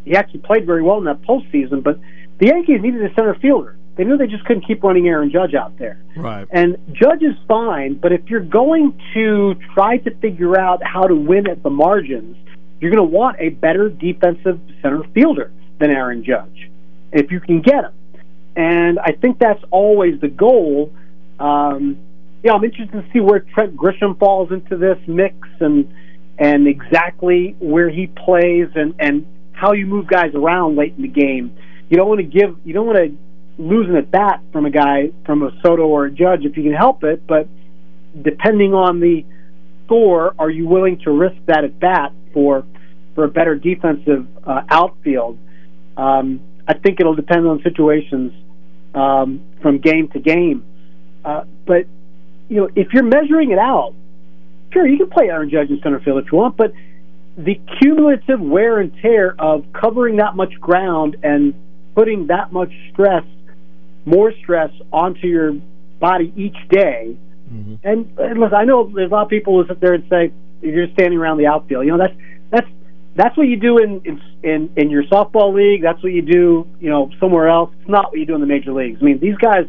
he 0.04 0.16
actually 0.16 0.42
played 0.42 0.66
very 0.66 0.81
well 0.81 0.98
in 0.98 1.06
that 1.06 1.22
postseason, 1.22 1.83
but 1.83 2.00
the 2.39 2.48
Yankees 2.48 2.81
needed 2.81 3.04
a 3.04 3.13
center 3.13 3.36
fielder. 3.36 3.77
They 3.95 4.04
knew 4.04 4.18
they 4.18 4.27
just 4.27 4.44
couldn't 4.45 4.68
keep 4.68 4.83
running 4.83 5.07
Aaron 5.07 5.31
Judge 5.31 5.54
out 5.54 5.78
there. 5.78 6.02
Right. 6.18 6.45
And 6.52 6.78
Judge 6.92 7.21
is 7.21 7.35
fine, 7.47 7.94
but 7.94 8.11
if 8.11 8.30
you're 8.30 8.42
going 8.42 8.99
to 9.14 9.56
try 9.73 9.97
to 9.97 10.14
figure 10.16 10.59
out 10.59 10.83
how 10.83 11.07
to 11.07 11.16
win 11.16 11.49
at 11.49 11.64
the 11.64 11.69
margins, 11.69 12.35
you're 12.81 12.92
going 12.92 13.09
to 13.09 13.16
want 13.16 13.38
a 13.40 13.49
better 13.49 13.90
defensive 13.90 14.59
center 14.81 15.04
fielder 15.14 15.52
than 15.80 15.92
Aaron 15.92 16.23
Judge, 16.26 16.69
if 17.14 17.31
you 17.31 17.40
can 17.40 17.61
get 17.61 17.85
him. 17.85 17.94
And 18.56 19.00
I 19.00 19.12
think 19.12 19.40
that's 19.40 19.64
always 19.71 20.19
the 20.21 20.30
goal. 20.30 20.94
Um, 21.40 21.97
I'm 22.54 22.64
interested 22.64 22.92
to 22.92 23.06
see 23.12 23.19
where 23.19 23.40
Trent 23.40 23.76
Grisham 23.76 24.18
falls 24.19 24.52
into 24.52 24.78
this 24.78 24.97
mix 25.07 25.35
and 25.59 25.94
and 26.38 26.68
exactly 26.68 27.56
where 27.59 27.90
he 27.90 28.07
plays 28.07 28.68
and 28.76 28.94
and 29.00 29.26
how 29.54 29.71
you 29.71 29.85
move 29.85 30.07
guys 30.07 30.33
around 30.35 30.76
late 30.76 30.94
in 30.95 31.02
the 31.02 31.07
game. 31.07 31.57
You 31.90 31.97
don't 31.97 32.07
want 32.07 32.19
to 32.19 32.26
give 32.26 32.57
you 32.64 32.74
don't 32.74 32.85
want 32.85 32.97
to 32.97 33.18
lose 33.57 33.90
an 33.90 33.95
at 33.95 34.12
bat 34.12 34.42
from 34.52 34.66
a 34.66 34.69
guy 34.69 35.12
from 35.26 35.44
a 35.44 35.52
Soto 35.62 35.88
or 35.88 36.06
a 36.06 36.12
Judge 36.12 36.45
if 36.45 36.56
you 36.57 36.64
can 36.64 36.74
help 36.74 37.04
it, 37.04 37.26
but 37.26 37.47
depending 38.21 38.74
on 38.74 39.00
the 39.00 39.26
score, 39.85 40.35
are 40.38 40.50
you 40.50 40.68
willing 40.68 41.00
to 41.00 41.12
risk 41.12 41.38
that 41.47 41.64
at 41.64 41.80
bat 41.80 42.12
for 42.33 42.66
for 43.16 43.24
a 43.24 43.30
better 43.30 43.56
defensive 43.56 44.28
uh, 44.45 44.62
outfield? 44.69 45.40
Um, 45.97 46.42
I 46.68 46.74
think 46.74 47.00
it'll 47.00 47.16
depend 47.16 47.47
on 47.47 47.62
situations 47.64 48.33
um, 48.95 49.42
from 49.61 49.78
game 49.80 50.07
to 50.09 50.19
game. 50.19 50.64
Uh, 51.23 51.44
but 51.66 51.85
you 52.49 52.57
know, 52.57 52.69
if 52.75 52.94
you're 52.94 53.04
measuring 53.04 53.52
it 53.52 53.59
out, 53.59 53.94
sure 54.71 54.87
you 54.87 54.97
can 54.97 55.09
play 55.09 55.30
Aaron 55.30 55.49
Judge 55.49 55.69
in 55.69 55.80
center 55.81 55.99
field 55.99 56.23
if 56.23 56.31
you 56.31 56.37
want, 56.37 56.57
but 56.57 56.73
the 57.37 57.59
cumulative 57.80 58.40
wear 58.40 58.80
and 58.80 58.94
tear 59.02 59.35
of 59.37 59.66
covering 59.73 60.18
that 60.18 60.35
much 60.35 60.54
ground 60.59 61.18
and 61.23 61.54
putting 61.94 62.28
that 62.28 62.54
much 62.54 62.71
stress, 62.92 63.23
more 64.06 64.31
stress 64.42 64.71
onto 64.92 65.28
your 65.28 65.54
body 65.99 66.31
each 66.35 66.57
day. 66.69 67.18
Mhm. 67.52 67.80
And, 67.83 68.18
and 68.18 68.40
listen, 68.40 68.56
I 68.56 68.64
know 68.64 68.90
there's 68.94 69.11
a 69.11 69.14
lot 69.14 69.23
of 69.23 69.30
people 69.30 69.61
who 69.61 69.68
sit 69.68 69.80
there 69.80 69.94
and 69.94 70.04
say 70.09 70.31
you're 70.61 70.87
standing 70.94 71.19
around 71.19 71.37
the 71.37 71.47
outfield. 71.47 71.85
You 71.85 71.92
know, 71.92 71.97
that's 71.97 72.16
that's 72.52 72.68
that's 73.16 73.36
what 73.38 73.48
you 73.48 73.56
do 73.56 73.78
in 73.80 74.02
in 74.06 74.22
in, 74.44 74.69
in 74.76 74.90
your 74.90 75.04
softball 75.04 75.54
league. 75.54 75.81
That's 75.81 76.02
what 76.04 76.12
you 76.12 76.22
do, 76.22 76.68
you 76.80 76.90
know, 76.90 77.10
somewhere 77.19 77.48
else. 77.48 77.72
It's 77.80 77.90
not 77.90 78.12
what 78.12 78.19
you 78.19 78.26
do 78.26 78.36
in 78.36 78.42
the 78.42 78.48
major 78.48 78.74
leagues. 78.74 79.00
I 79.02 79.06
mean, 79.06 79.19
these 79.19 79.38
guys, 79.38 79.66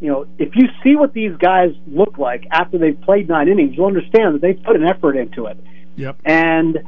you 0.00 0.10
know, 0.10 0.26
if 0.38 0.54
you 0.54 0.68
see 0.82 0.94
what 0.94 1.14
these 1.14 1.36
guys 1.36 1.74
look 1.86 2.18
like 2.18 2.46
after 2.50 2.78
they've 2.78 3.00
played 3.00 3.28
nine 3.28 3.48
innings, 3.48 3.76
you'll 3.76 3.86
understand 3.86 4.34
that 4.34 4.42
they've 4.42 4.62
put 4.62 4.76
an 4.76 4.84
effort 4.84 5.16
into 5.16 5.46
it. 5.46 5.58
Yep. 5.96 6.18
And 6.24 6.78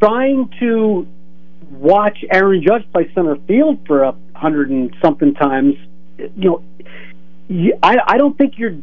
trying 0.00 0.50
to 0.60 1.06
watch 1.70 2.18
Aaron 2.30 2.62
Judge 2.62 2.86
play 2.92 3.10
center 3.14 3.36
field 3.46 3.86
for 3.86 4.02
a 4.02 4.14
hundred 4.34 4.70
and 4.70 4.94
something 5.02 5.34
times, 5.34 5.74
you 6.18 6.62
know, 7.48 7.78
I, 7.82 7.96
I 8.06 8.16
don't 8.18 8.36
think 8.36 8.58
you're, 8.58 8.76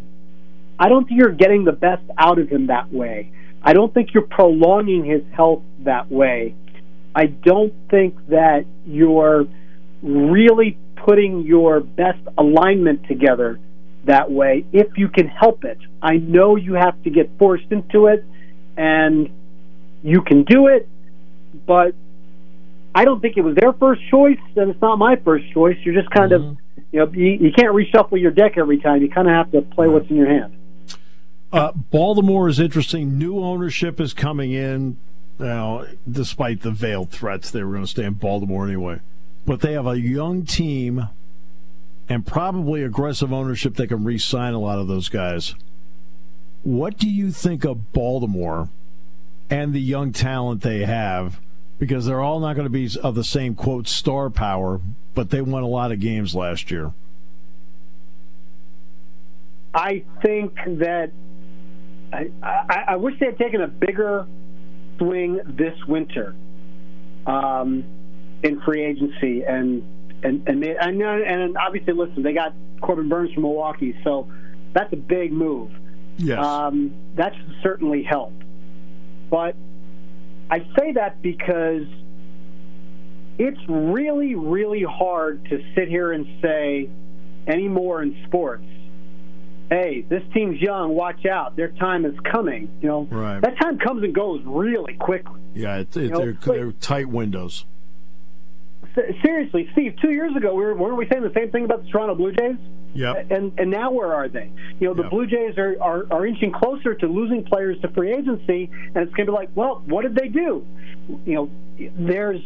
I 0.79 0.89
don't 0.89 1.07
think 1.07 1.19
you're 1.19 1.31
getting 1.31 1.63
the 1.63 1.71
best 1.73 2.03
out 2.17 2.39
of 2.39 2.49
him 2.49 2.67
that 2.67 2.91
way. 2.91 3.31
I 3.63 3.73
don't 3.73 3.93
think 3.93 4.13
you're 4.13 4.27
prolonging 4.27 5.05
his 5.05 5.21
health 5.33 5.63
that 5.79 6.11
way. 6.11 6.55
I 7.15 7.27
don't 7.27 7.73
think 7.89 8.27
that 8.27 8.65
you're 8.85 9.45
really 10.01 10.77
putting 10.95 11.41
your 11.41 11.79
best 11.79 12.19
alignment 12.37 13.07
together 13.07 13.59
that 14.05 14.29
way 14.29 14.65
if 14.73 14.97
you 14.97 15.07
can 15.07 15.27
help 15.27 15.63
it. 15.63 15.77
I 16.01 16.17
know 16.17 16.55
you 16.55 16.73
have 16.73 17.01
to 17.03 17.09
get 17.09 17.29
forced 17.37 17.71
into 17.71 18.07
it 18.07 18.25
and 18.75 19.29
you 20.03 20.21
can 20.21 20.43
do 20.43 20.67
it, 20.67 20.89
but 21.65 21.95
I 22.95 23.05
don't 23.05 23.21
think 23.21 23.37
it 23.37 23.41
was 23.41 23.55
their 23.55 23.73
first 23.73 24.01
choice, 24.09 24.37
and 24.55 24.69
it's 24.69 24.81
not 24.81 24.97
my 24.97 25.15
first 25.15 25.51
choice. 25.51 25.77
You're 25.83 25.95
just 25.95 26.11
kind 26.11 26.31
mm-hmm. 26.31 26.49
of, 26.49 26.57
you 26.91 26.99
know, 26.99 27.11
you, 27.11 27.47
you, 27.47 27.51
can't 27.51 27.73
reshuffle 27.73 28.21
your 28.21 28.31
deck 28.31 28.57
every 28.57 28.79
time. 28.79 29.01
You 29.01 29.09
kind 29.09 29.27
of 29.27 29.33
have 29.33 29.51
to 29.51 29.61
play 29.61 29.87
right. 29.87 29.93
what's 29.93 30.09
in 30.09 30.15
your 30.15 30.27
hand. 30.29 30.55
Uh, 31.53 31.71
Baltimore 31.71 32.49
is 32.49 32.59
interesting. 32.59 33.19
New 33.19 33.39
ownership 33.39 34.01
is 34.01 34.11
coming 34.11 34.51
in. 34.51 34.97
Now, 35.37 35.85
despite 36.09 36.61
the 36.61 36.71
veiled 36.71 37.11
threats, 37.11 37.51
they 37.51 37.63
were 37.63 37.73
going 37.73 37.83
to 37.83 37.89
stay 37.89 38.05
in 38.05 38.13
Baltimore 38.13 38.65
anyway. 38.65 39.01
But 39.45 39.61
they 39.61 39.73
have 39.73 39.85
a 39.85 39.99
young 39.99 40.45
team 40.45 41.09
and 42.09 42.25
probably 42.25 42.81
aggressive 42.81 43.31
ownership 43.31 43.75
that 43.75 43.87
can 43.87 44.03
re 44.03 44.17
sign 44.17 44.55
a 44.55 44.59
lot 44.59 44.79
of 44.79 44.87
those 44.87 45.09
guys. 45.09 45.53
What 46.63 46.97
do 46.97 47.07
you 47.07 47.29
think 47.31 47.63
of 47.63 47.93
Baltimore 47.93 48.69
and 49.47 49.73
the 49.73 49.81
young 49.81 50.11
talent 50.11 50.61
they 50.61 50.85
have? 50.85 51.39
Because 51.77 52.07
they're 52.07 52.21
all 52.21 52.39
not 52.39 52.55
going 52.55 52.65
to 52.65 52.69
be 52.69 52.89
of 53.03 53.13
the 53.13 53.23
same, 53.23 53.53
quote, 53.53 53.87
star 53.87 54.31
power, 54.31 54.81
but 55.13 55.29
they 55.29 55.41
won 55.41 55.61
a 55.61 55.67
lot 55.67 55.91
of 55.91 55.99
games 55.99 56.33
last 56.33 56.71
year. 56.71 56.93
I 59.73 60.03
think 60.21 60.55
that 60.65 61.11
I, 62.13 62.29
I, 62.43 62.83
I 62.89 62.95
wish 62.97 63.19
they 63.19 63.27
had 63.27 63.37
taken 63.37 63.61
a 63.61 63.67
bigger 63.67 64.27
swing 64.97 65.39
this 65.45 65.73
winter 65.87 66.35
um, 67.25 67.83
in 68.43 68.61
free 68.61 68.83
agency 68.83 69.43
and 69.43 69.83
and 70.23 70.47
and 70.47 70.61
they, 70.63 70.75
and, 70.77 71.01
and 71.01 71.57
obviously 71.57 71.93
listen 71.93 72.23
they 72.23 72.33
got 72.33 72.53
Corbin 72.81 73.09
Burnes 73.09 73.33
from 73.33 73.43
Milwaukee 73.43 73.95
so 74.03 74.27
that's 74.73 74.91
a 74.93 74.97
big 74.97 75.31
move. 75.31 75.71
Yes, 76.17 76.43
um, 76.43 76.93
that 77.15 77.33
should 77.35 77.55
certainly 77.61 78.03
help. 78.03 78.33
But 79.29 79.55
I 80.49 80.59
say 80.77 80.93
that 80.93 81.21
because 81.21 81.87
it's 83.39 83.59
really 83.67 84.35
really 84.35 84.83
hard 84.83 85.45
to 85.49 85.63
sit 85.75 85.87
here 85.87 86.11
and 86.11 86.27
say 86.41 86.89
anymore 87.47 88.03
in 88.03 88.15
sports 88.27 88.65
hey, 89.73 90.05
this 90.07 90.21
team's 90.33 90.61
young, 90.61 90.93
watch 90.93 91.25
out, 91.25 91.55
their 91.55 91.69
time 91.69 92.05
is 92.05 92.13
coming. 92.31 92.69
You 92.81 92.87
know, 92.87 93.07
right. 93.09 93.41
that 93.41 93.57
time 93.59 93.79
comes 93.79 94.03
and 94.03 94.13
goes 94.13 94.41
really 94.45 94.93
quickly. 94.93 95.41
Yeah, 95.55 95.83
they're, 95.89 96.33
they're, 96.33 96.71
tight 96.73 97.09
windows. 97.09 97.65
Seriously, 99.23 99.67
Steve, 99.71 99.95
two 99.99 100.11
years 100.11 100.35
ago, 100.35 100.53
we 100.53 100.63
were, 100.63 100.75
weren't 100.75 100.97
we 100.97 101.07
saying 101.11 101.23
the 101.23 101.33
same 101.35 101.49
thing 101.49 101.65
about 101.65 101.83
the 101.83 101.89
Toronto 101.89 102.13
Blue 102.13 102.31
Jays? 102.31 102.57
Yeah. 102.93 103.13
And 103.31 103.53
and 103.57 103.71
now 103.71 103.89
where 103.89 104.13
are 104.13 104.29
they? 104.29 104.51
You 104.79 104.89
know, 104.89 104.93
the 104.93 105.01
yep. 105.01 105.11
Blue 105.11 105.25
Jays 105.25 105.57
are, 105.57 105.75
are, 105.81 106.05
are 106.11 106.27
inching 106.27 106.51
closer 106.51 106.93
to 106.93 107.07
losing 107.07 107.43
players 107.43 107.81
to 107.81 107.87
free 107.89 108.13
agency, 108.13 108.69
and 108.71 108.97
it's 108.97 109.13
going 109.15 109.25
to 109.25 109.31
be 109.31 109.35
like, 109.35 109.49
well, 109.55 109.81
what 109.87 110.03
did 110.03 110.13
they 110.13 110.27
do? 110.27 110.63
You 111.25 111.33
know, 111.33 111.51
there's 111.97 112.41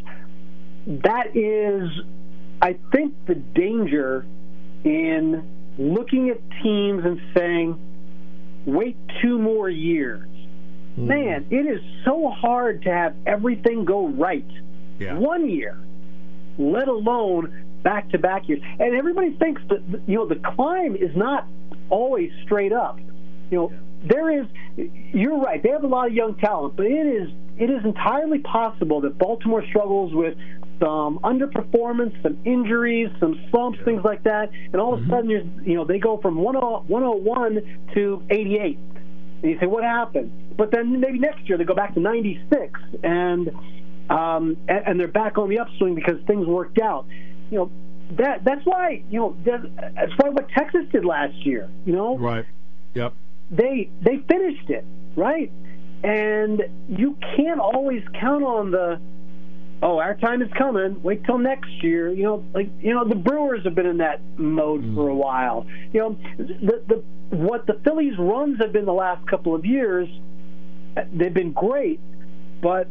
that 1.03 1.35
is, 1.35 1.89
I 2.61 2.77
think, 2.93 3.13
the 3.25 3.35
danger 3.35 4.25
in 4.85 5.56
looking 5.77 6.29
at 6.29 6.37
teams 6.63 7.05
and 7.05 7.19
saying, 7.35 7.79
wait 8.65 8.97
two 9.21 9.39
more 9.39 9.69
years. 9.69 10.27
Mm. 10.97 11.07
Man, 11.07 11.45
it 11.51 11.65
is 11.65 11.81
so 12.05 12.29
hard 12.29 12.83
to 12.83 12.89
have 12.91 13.15
everything 13.25 13.85
go 13.85 14.07
right 14.07 14.45
yeah. 14.99 15.17
one 15.17 15.49
year, 15.49 15.77
let 16.57 16.87
alone 16.87 17.65
back 17.83 18.09
to 18.09 18.17
back 18.17 18.49
years. 18.49 18.61
And 18.79 18.95
everybody 18.95 19.31
thinks 19.37 19.61
that 19.69 19.81
you 20.07 20.15
know 20.15 20.27
the 20.27 20.41
climb 20.55 20.95
is 20.95 21.15
not 21.15 21.47
always 21.89 22.31
straight 22.43 22.73
up. 22.73 22.99
You 23.51 23.57
know, 23.57 23.71
yeah. 23.71 23.77
there 24.03 24.41
is. 24.41 24.47
You're 25.13 25.39
right. 25.39 25.61
They 25.61 25.69
have 25.69 25.83
a 25.83 25.87
lot 25.87 26.07
of 26.07 26.13
young 26.13 26.35
talent, 26.35 26.75
but 26.75 26.85
it 26.85 27.07
is 27.07 27.29
it 27.59 27.69
is 27.69 27.83
entirely 27.83 28.39
possible 28.39 29.01
that 29.01 29.17
Baltimore 29.17 29.63
struggles 29.67 30.13
with 30.13 30.37
some 30.79 31.19
underperformance, 31.19 32.21
some 32.21 32.37
injuries, 32.45 33.09
some 33.19 33.39
slumps, 33.49 33.79
things 33.83 34.01
like 34.03 34.23
that, 34.23 34.51
and 34.71 34.75
all 34.75 34.93
of 34.93 34.99
a 34.99 35.03
mm-hmm. 35.03 35.11
sudden, 35.11 35.29
you 35.29 35.51
you 35.63 35.75
know, 35.75 35.85
they 35.85 35.99
go 35.99 36.17
from 36.17 36.35
101 36.35 37.87
to 37.95 38.23
88, 38.29 38.77
and 39.41 39.51
you 39.51 39.59
say, 39.59 39.65
what 39.65 39.83
happened? 39.83 40.55
But 40.55 40.71
then 40.71 40.99
maybe 40.99 41.19
next 41.19 41.47
year 41.49 41.57
they 41.57 41.63
go 41.63 41.75
back 41.75 41.93
to 41.95 41.99
96, 41.99 42.79
and 43.03 43.49
um, 44.09 44.57
and, 44.67 44.87
and 44.87 44.99
they're 44.99 45.07
back 45.07 45.37
on 45.37 45.49
the 45.49 45.59
upswing 45.59 45.95
because 45.95 46.15
things 46.27 46.45
worked 46.45 46.79
out. 46.79 47.05
You 47.51 47.57
know, 47.57 47.71
that 48.11 48.43
that's 48.43 48.65
why 48.65 49.03
you 49.09 49.19
know 49.19 49.37
that's 49.43 50.13
why 50.17 50.29
what 50.29 50.47
Texas 50.49 50.85
did 50.91 51.05
last 51.05 51.45
year. 51.45 51.69
You 51.85 51.93
know, 51.93 52.17
right? 52.17 52.45
Yep. 52.93 53.13
They 53.51 53.89
they 54.01 54.17
finished 54.27 54.69
it 54.69 54.85
right, 55.15 55.51
and 56.03 56.61
you 56.89 57.17
can't 57.35 57.59
always 57.59 58.03
count 58.19 58.43
on 58.43 58.71
the 58.71 58.99
oh, 59.81 59.99
our 59.99 60.15
time 60.15 60.41
is 60.41 60.49
coming. 60.57 61.01
Wait 61.03 61.23
till 61.25 61.37
next 61.37 61.69
year. 61.83 62.09
You 62.09 62.23
know, 62.23 62.45
like 62.53 62.69
you 62.79 62.93
know, 62.93 63.07
the 63.07 63.15
Brewers 63.15 63.63
have 63.63 63.75
been 63.75 63.85
in 63.85 63.97
that 63.97 64.21
mode 64.37 64.83
mm. 64.83 64.95
for 64.95 65.09
a 65.09 65.15
while. 65.15 65.65
You 65.93 65.99
know, 65.99 66.17
the 66.37 66.83
the 66.87 67.35
what 67.35 67.65
the 67.67 67.79
Phillies' 67.83 68.17
runs 68.17 68.59
have 68.59 68.73
been 68.73 68.85
the 68.85 68.93
last 68.93 69.27
couple 69.27 69.53
of 69.55 69.65
years, 69.65 70.07
they've 71.13 71.33
been 71.33 71.53
great, 71.53 71.99
but 72.61 72.87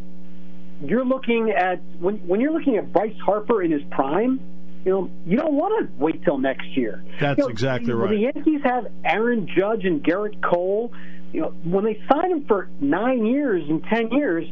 you're 0.82 1.04
looking 1.04 1.50
at 1.50 1.80
when 1.98 2.16
when 2.26 2.40
you're 2.40 2.52
looking 2.52 2.76
at 2.76 2.92
Bryce 2.92 3.18
Harper 3.24 3.62
in 3.62 3.70
his 3.70 3.82
prime. 3.90 4.40
You 4.84 4.92
know, 4.92 5.10
you 5.26 5.36
don't 5.36 5.54
want 5.54 5.80
to 5.80 5.92
wait 5.96 6.22
till 6.22 6.38
next 6.38 6.68
year. 6.76 7.02
That's 7.18 7.38
you 7.38 7.44
know, 7.44 7.48
exactly 7.48 7.92
right. 7.92 8.10
The 8.10 8.18
Yankees 8.18 8.60
have 8.62 8.86
Aaron 9.04 9.48
Judge 9.48 9.84
and 9.84 10.00
Gerrit 10.04 10.40
Cole. 10.40 10.92
You 11.36 11.42
know, 11.42 11.48
when 11.64 11.84
they 11.84 12.02
sign 12.10 12.30
them 12.30 12.46
for 12.46 12.70
nine 12.80 13.26
years 13.26 13.62
and 13.68 13.84
ten 13.84 14.10
years, 14.10 14.48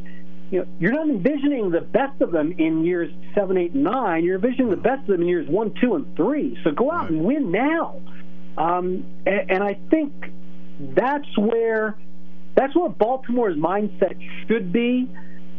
you 0.51 0.59
know, 0.59 0.67
you're 0.79 0.91
not 0.91 1.09
envisioning 1.09 1.71
the 1.71 1.81
best 1.81 2.21
of 2.21 2.31
them 2.31 2.51
in 2.59 2.85
years 2.85 3.11
seven, 3.33 3.57
eight, 3.57 3.73
nine. 3.73 4.23
You're 4.23 4.35
envisioning 4.35 4.69
the 4.69 4.75
best 4.77 5.01
of 5.01 5.07
them 5.07 5.23
in 5.23 5.27
years 5.27 5.49
one, 5.49 5.73
two, 5.81 5.95
and 5.95 6.15
three. 6.15 6.55
So 6.63 6.69
go 6.69 6.91
out 6.91 7.09
and 7.09 7.25
win 7.25 7.51
now. 7.51 7.99
Um, 8.55 9.03
and, 9.25 9.49
and 9.49 9.63
I 9.63 9.79
think 9.89 10.13
that's 10.79 11.35
where 11.39 11.97
that's 12.55 12.75
where 12.75 12.89
Baltimore's 12.89 13.57
mindset 13.57 14.19
should 14.47 14.71
be. 14.71 15.09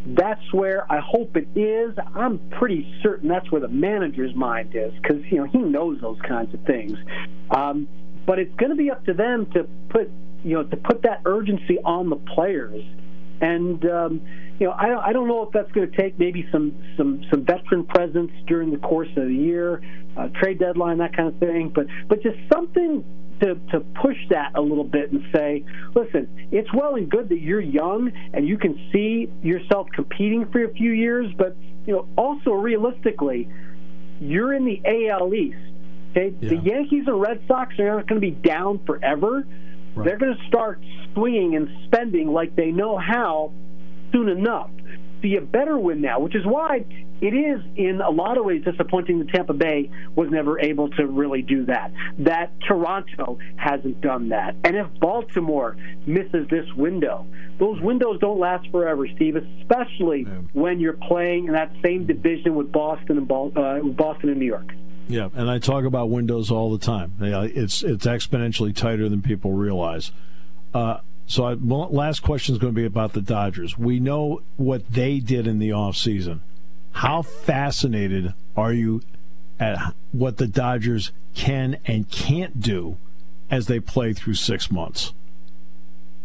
That's 0.06 0.52
where 0.52 0.86
I 0.88 1.00
hope 1.00 1.36
it 1.36 1.48
is. 1.58 1.98
I'm 2.14 2.38
pretty 2.50 3.00
certain 3.02 3.28
that's 3.28 3.50
where 3.50 3.60
the 3.60 3.66
manager's 3.66 4.36
mind 4.36 4.76
is 4.76 4.92
because 5.02 5.24
you 5.28 5.38
know 5.38 5.44
he 5.46 5.58
knows 5.58 6.00
those 6.00 6.20
kinds 6.20 6.54
of 6.54 6.60
things. 6.66 6.96
Um, 7.50 7.88
but 8.26 8.38
it's 8.38 8.54
going 8.54 8.70
to 8.70 8.76
be 8.76 8.92
up 8.92 9.04
to 9.06 9.12
them 9.12 9.46
to 9.54 9.64
put 9.88 10.08
you 10.44 10.54
know 10.54 10.64
to 10.64 10.76
put 10.76 11.02
that 11.02 11.22
urgency 11.24 11.78
on 11.84 12.10
the 12.10 12.16
players 12.16 12.84
and 13.40 13.84
um, 13.84 14.22
you 14.58 14.66
know, 14.66 14.72
I, 14.72 15.08
I 15.08 15.12
don't 15.12 15.28
know 15.28 15.42
if 15.42 15.52
that's 15.52 15.70
going 15.72 15.90
to 15.90 15.96
take 15.96 16.18
maybe 16.18 16.48
some 16.50 16.74
some 16.96 17.22
some 17.30 17.44
veteran 17.44 17.84
presence 17.84 18.30
during 18.46 18.70
the 18.70 18.78
course 18.78 19.08
of 19.16 19.28
the 19.28 19.34
year, 19.34 19.82
uh, 20.16 20.28
trade 20.40 20.58
deadline, 20.58 20.98
that 20.98 21.14
kind 21.14 21.28
of 21.28 21.38
thing. 21.38 21.70
But 21.74 21.86
but 22.08 22.22
just 22.22 22.38
something 22.52 23.04
to, 23.40 23.54
to 23.70 23.80
push 24.00 24.16
that 24.30 24.52
a 24.54 24.62
little 24.62 24.84
bit 24.84 25.12
and 25.12 25.22
say, 25.34 25.62
listen, 25.94 26.48
it's 26.50 26.72
well 26.72 26.94
and 26.94 27.10
good 27.10 27.28
that 27.28 27.40
you're 27.40 27.60
young 27.60 28.10
and 28.32 28.48
you 28.48 28.56
can 28.56 28.88
see 28.92 29.30
yourself 29.42 29.88
competing 29.94 30.50
for 30.50 30.64
a 30.64 30.72
few 30.72 30.92
years, 30.92 31.30
but 31.36 31.54
you 31.86 31.92
know, 31.92 32.08
also 32.16 32.52
realistically, 32.52 33.48
you're 34.20 34.54
in 34.54 34.64
the 34.64 34.80
AL 35.10 35.34
East. 35.34 35.58
Okay, 36.12 36.34
yeah. 36.40 36.48
the 36.48 36.56
Yankees 36.56 37.04
and 37.06 37.20
Red 37.20 37.42
Sox 37.46 37.78
are 37.78 37.96
not 37.96 38.06
going 38.08 38.20
to 38.20 38.26
be 38.26 38.30
down 38.30 38.82
forever. 38.86 39.46
Right. 39.96 40.04
They're 40.04 40.18
going 40.18 40.36
to 40.36 40.46
start 40.46 40.80
swinging 41.14 41.56
and 41.56 41.68
spending 41.86 42.32
like 42.32 42.54
they 42.54 42.70
know 42.70 42.98
how 42.98 43.52
soon 44.12 44.28
enough. 44.28 44.70
So 45.22 45.28
you 45.28 45.40
better 45.40 45.78
win 45.78 46.02
now, 46.02 46.20
which 46.20 46.34
is 46.34 46.44
why 46.44 46.84
it 47.22 47.34
is 47.34 47.62
in 47.76 48.02
a 48.02 48.10
lot 48.10 48.36
of 48.36 48.44
ways 48.44 48.62
disappointing 48.62 49.20
that 49.20 49.28
Tampa 49.30 49.54
Bay 49.54 49.90
was 50.14 50.28
never 50.30 50.60
able 50.60 50.90
to 50.90 51.06
really 51.06 51.40
do 51.40 51.64
that. 51.64 51.90
That 52.18 52.52
Toronto 52.68 53.38
hasn't 53.56 54.02
done 54.02 54.28
that. 54.28 54.54
And 54.64 54.76
if 54.76 54.86
Baltimore 55.00 55.76
misses 56.06 56.46
this 56.50 56.66
window, 56.76 57.26
those 57.58 57.80
windows 57.80 58.18
don't 58.20 58.38
last 58.38 58.70
forever, 58.70 59.08
Steve, 59.16 59.36
especially 59.36 60.26
yeah. 60.28 60.40
when 60.52 60.78
you're 60.78 60.98
playing 61.08 61.46
in 61.46 61.52
that 61.54 61.72
same 61.82 62.06
division 62.06 62.54
with 62.54 62.70
Boston 62.70 63.16
and 63.16 63.30
uh, 63.30 63.80
Boston 63.94 64.28
and 64.28 64.38
New 64.38 64.46
York. 64.46 64.70
Yeah, 65.08 65.28
and 65.34 65.50
I 65.50 65.58
talk 65.58 65.84
about 65.84 66.10
windows 66.10 66.50
all 66.50 66.72
the 66.76 66.84
time. 66.84 67.14
It's 67.20 67.82
it's 67.82 68.06
exponentially 68.06 68.74
tighter 68.74 69.08
than 69.08 69.22
people 69.22 69.52
realize. 69.52 70.10
Uh, 70.74 70.98
So, 71.28 71.44
I, 71.44 71.54
last 71.54 72.20
question 72.22 72.54
is 72.54 72.60
going 72.60 72.72
to 72.72 72.80
be 72.80 72.86
about 72.86 73.12
the 73.12 73.20
Dodgers. 73.20 73.76
We 73.76 73.98
know 73.98 74.42
what 74.56 74.88
they 74.92 75.18
did 75.18 75.48
in 75.48 75.58
the 75.58 75.70
offseason. 75.70 76.38
How 76.92 77.22
fascinated 77.22 78.32
are 78.56 78.72
you 78.72 79.02
at 79.58 79.94
what 80.12 80.36
the 80.36 80.46
Dodgers 80.46 81.10
can 81.34 81.78
and 81.84 82.08
can't 82.08 82.60
do 82.60 82.96
as 83.50 83.66
they 83.66 83.80
play 83.80 84.12
through 84.12 84.34
six 84.34 84.70
months? 84.70 85.12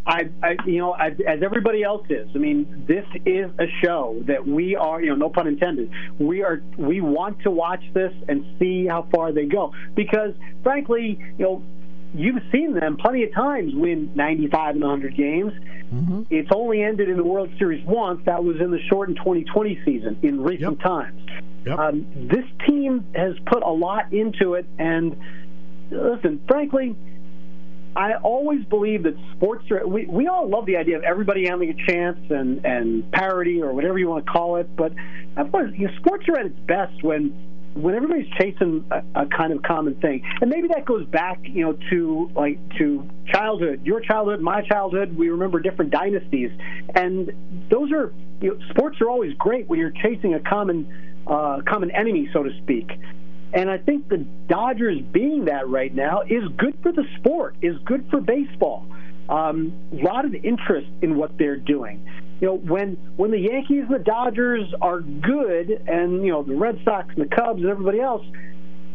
I, 0.06 0.28
I 0.42 0.56
you 0.66 0.78
know, 0.78 0.92
I, 0.92 1.08
as 1.28 1.42
everybody 1.44 1.82
else 1.82 2.04
is. 2.10 2.28
I 2.34 2.38
mean, 2.38 2.84
this 2.88 3.04
is 3.24 3.50
a 3.58 3.66
show 3.82 4.20
that 4.26 4.46
we 4.46 4.74
are, 4.74 5.00
you 5.00 5.10
know, 5.10 5.16
no 5.16 5.28
pun 5.28 5.46
intended. 5.46 5.92
We 6.18 6.42
are, 6.42 6.62
we 6.76 7.00
want 7.00 7.40
to 7.42 7.50
watch 7.50 7.82
this 7.94 8.12
and 8.28 8.44
see 8.58 8.86
how 8.86 9.08
far 9.14 9.32
they 9.32 9.44
go 9.44 9.72
because, 9.94 10.34
frankly, 10.62 11.18
you 11.38 11.44
know, 11.44 11.62
you've 12.14 12.42
seen 12.50 12.74
them 12.74 12.96
plenty 12.96 13.22
of 13.22 13.32
times 13.32 13.72
win 13.74 14.12
95 14.14 14.74
and 14.74 14.82
100 14.82 15.16
games. 15.16 15.52
Mm-hmm. 15.92 16.22
It's 16.30 16.50
only 16.52 16.82
ended 16.82 17.08
in 17.08 17.16
the 17.16 17.24
World 17.24 17.50
Series 17.58 17.84
once. 17.86 18.22
That 18.26 18.42
was 18.42 18.56
in 18.60 18.70
the 18.70 18.80
shortened 18.88 19.18
2020 19.18 19.78
season 19.84 20.18
in 20.22 20.42
recent 20.42 20.78
yep. 20.78 20.84
times. 20.84 21.20
Yep. 21.64 21.78
Um, 21.78 22.28
this 22.28 22.44
team 22.66 23.06
has 23.14 23.34
put 23.46 23.62
a 23.62 23.70
lot 23.70 24.12
into 24.12 24.54
it, 24.54 24.66
and 24.78 25.16
listen, 25.90 26.40
frankly 26.48 26.96
I 27.94 28.14
always 28.14 28.64
believe 28.64 29.02
that 29.02 29.14
sports 29.36 29.70
are, 29.70 29.86
we, 29.86 30.06
we 30.06 30.26
all 30.26 30.48
love 30.48 30.66
the 30.66 30.76
idea 30.76 30.96
of 30.96 31.02
everybody 31.02 31.46
having 31.46 31.70
a 31.70 31.86
chance 31.90 32.18
and, 32.30 32.64
and 32.64 33.10
parity 33.12 33.60
or 33.60 33.72
whatever 33.72 33.98
you 33.98 34.08
want 34.08 34.24
to 34.24 34.32
call 34.32 34.56
it, 34.56 34.74
but 34.76 34.92
of 35.36 35.50
course, 35.52 35.70
you 35.76 35.86
know, 35.86 35.94
sports 35.96 36.26
are 36.28 36.38
at 36.38 36.46
its 36.46 36.58
best 36.60 37.02
when 37.02 37.48
when 37.74 37.94
everybody's 37.94 38.30
chasing 38.38 38.84
a, 38.90 39.22
a, 39.22 39.26
kind 39.26 39.50
of 39.50 39.62
common 39.62 39.94
thing, 39.94 40.22
and 40.42 40.50
maybe 40.50 40.68
that 40.68 40.84
goes 40.84 41.06
back, 41.06 41.38
you 41.44 41.64
know, 41.64 41.78
to 41.88 42.30
like 42.34 42.58
to 42.76 43.08
childhood, 43.28 43.80
your 43.84 44.00
childhood, 44.00 44.40
my 44.40 44.60
childhood. 44.62 45.16
We 45.16 45.30
remember 45.30 45.58
different 45.58 45.90
dynasties, 45.90 46.50
and 46.94 47.32
those 47.70 47.90
are 47.92 48.12
you 48.42 48.50
know, 48.50 48.68
sports 48.70 49.00
are 49.00 49.08
always 49.08 49.32
great 49.38 49.68
when 49.68 49.78
you're 49.78 49.94
chasing 50.02 50.34
a 50.34 50.40
common 50.40 51.22
uh, 51.26 51.60
common 51.66 51.90
enemy, 51.92 52.28
so 52.32 52.42
to 52.42 52.50
speak. 52.62 52.90
And 53.54 53.70
I 53.70 53.78
think 53.78 54.08
the 54.08 54.18
Dodgers 54.48 55.00
being 55.12 55.46
that 55.46 55.68
right 55.68 55.94
now 55.94 56.22
is 56.22 56.44
good 56.56 56.76
for 56.82 56.92
the 56.92 57.04
sport, 57.18 57.56
is 57.60 57.76
good 57.84 58.06
for 58.10 58.20
baseball. 58.20 58.86
Um, 59.28 59.72
a 59.92 60.02
lot 60.02 60.24
of 60.24 60.34
interest 60.34 60.88
in 61.02 61.16
what 61.16 61.36
they're 61.38 61.56
doing. 61.56 62.08
You 62.40 62.48
know, 62.48 62.56
when 62.56 62.96
when 63.16 63.30
the 63.30 63.38
Yankees 63.38 63.84
and 63.88 63.94
the 63.94 64.04
Dodgers 64.04 64.72
are 64.80 65.00
good, 65.00 65.70
and 65.86 66.24
you 66.24 66.32
know 66.32 66.42
the 66.42 66.56
Red 66.56 66.80
Sox 66.84 67.08
and 67.14 67.30
the 67.30 67.34
Cubs 67.34 67.60
and 67.60 67.70
everybody 67.70 68.00
else, 68.00 68.24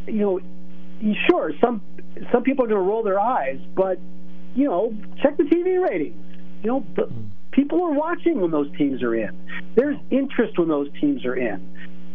you 0.05 0.13
know, 0.13 0.39
sure 1.29 1.53
some 1.61 1.81
some 2.31 2.43
people 2.43 2.65
are 2.65 2.67
going 2.67 2.81
to 2.81 2.87
roll 2.87 3.03
their 3.03 3.19
eyes, 3.19 3.59
but 3.75 3.99
you 4.55 4.65
know, 4.65 4.93
check 5.21 5.37
the 5.37 5.43
TV 5.43 5.81
ratings. 5.81 6.17
You 6.63 6.71
know, 6.71 6.85
the, 6.95 7.09
people 7.51 7.83
are 7.83 7.91
watching 7.91 8.41
when 8.41 8.51
those 8.51 8.75
teams 8.77 9.03
are 9.03 9.15
in. 9.15 9.31
There's 9.75 9.97
interest 10.09 10.57
when 10.57 10.67
those 10.67 10.89
teams 10.99 11.25
are 11.25 11.35
in. 11.35 11.61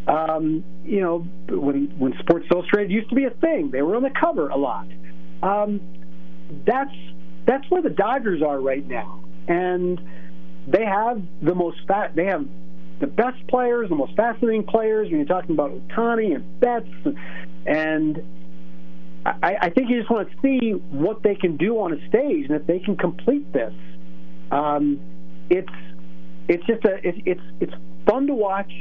Um, 0.06 0.64
you 0.84 1.00
know, 1.00 1.18
when 1.48 1.86
when 1.98 2.14
Sports 2.18 2.46
Illustrated 2.50 2.90
used 2.90 3.08
to 3.10 3.14
be 3.14 3.24
a 3.24 3.30
thing, 3.30 3.70
they 3.70 3.82
were 3.82 3.94
on 3.94 4.02
the 4.02 4.10
cover 4.10 4.48
a 4.48 4.56
lot. 4.56 4.86
Um, 5.42 5.80
that's 6.66 6.94
that's 7.46 7.68
where 7.70 7.82
the 7.82 7.90
Dodgers 7.90 8.42
are 8.42 8.60
right 8.60 8.86
now, 8.86 9.22
and 9.46 10.00
they 10.66 10.84
have 10.84 11.22
the 11.40 11.54
most 11.54 11.78
fat. 11.86 12.16
They 12.16 12.26
have 12.26 12.46
the 13.00 13.06
best 13.06 13.46
players, 13.48 13.88
the 13.88 13.94
most 13.94 14.16
fascinating 14.16 14.64
players. 14.64 15.08
When 15.08 15.18
you're 15.18 15.26
talking 15.26 15.52
about 15.52 15.70
Ohtani 15.70 16.34
and 16.34 16.60
Betts, 16.60 17.16
and 17.66 18.22
I, 19.24 19.56
I 19.62 19.70
think 19.70 19.88
you 19.88 19.98
just 19.98 20.10
want 20.10 20.28
to 20.30 20.36
see 20.42 20.70
what 20.90 21.22
they 21.22 21.36
can 21.36 21.56
do 21.56 21.78
on 21.80 21.92
a 21.92 22.08
stage, 22.08 22.46
and 22.46 22.60
if 22.60 22.66
they 22.66 22.80
can 22.80 22.96
complete 22.96 23.52
this, 23.52 23.74
um, 24.50 25.00
it's 25.48 25.68
it's 26.48 26.64
just 26.66 26.84
a 26.84 26.96
it's 27.06 27.18
it's 27.24 27.40
it's 27.60 27.74
fun 28.06 28.26
to 28.26 28.34
watch 28.34 28.72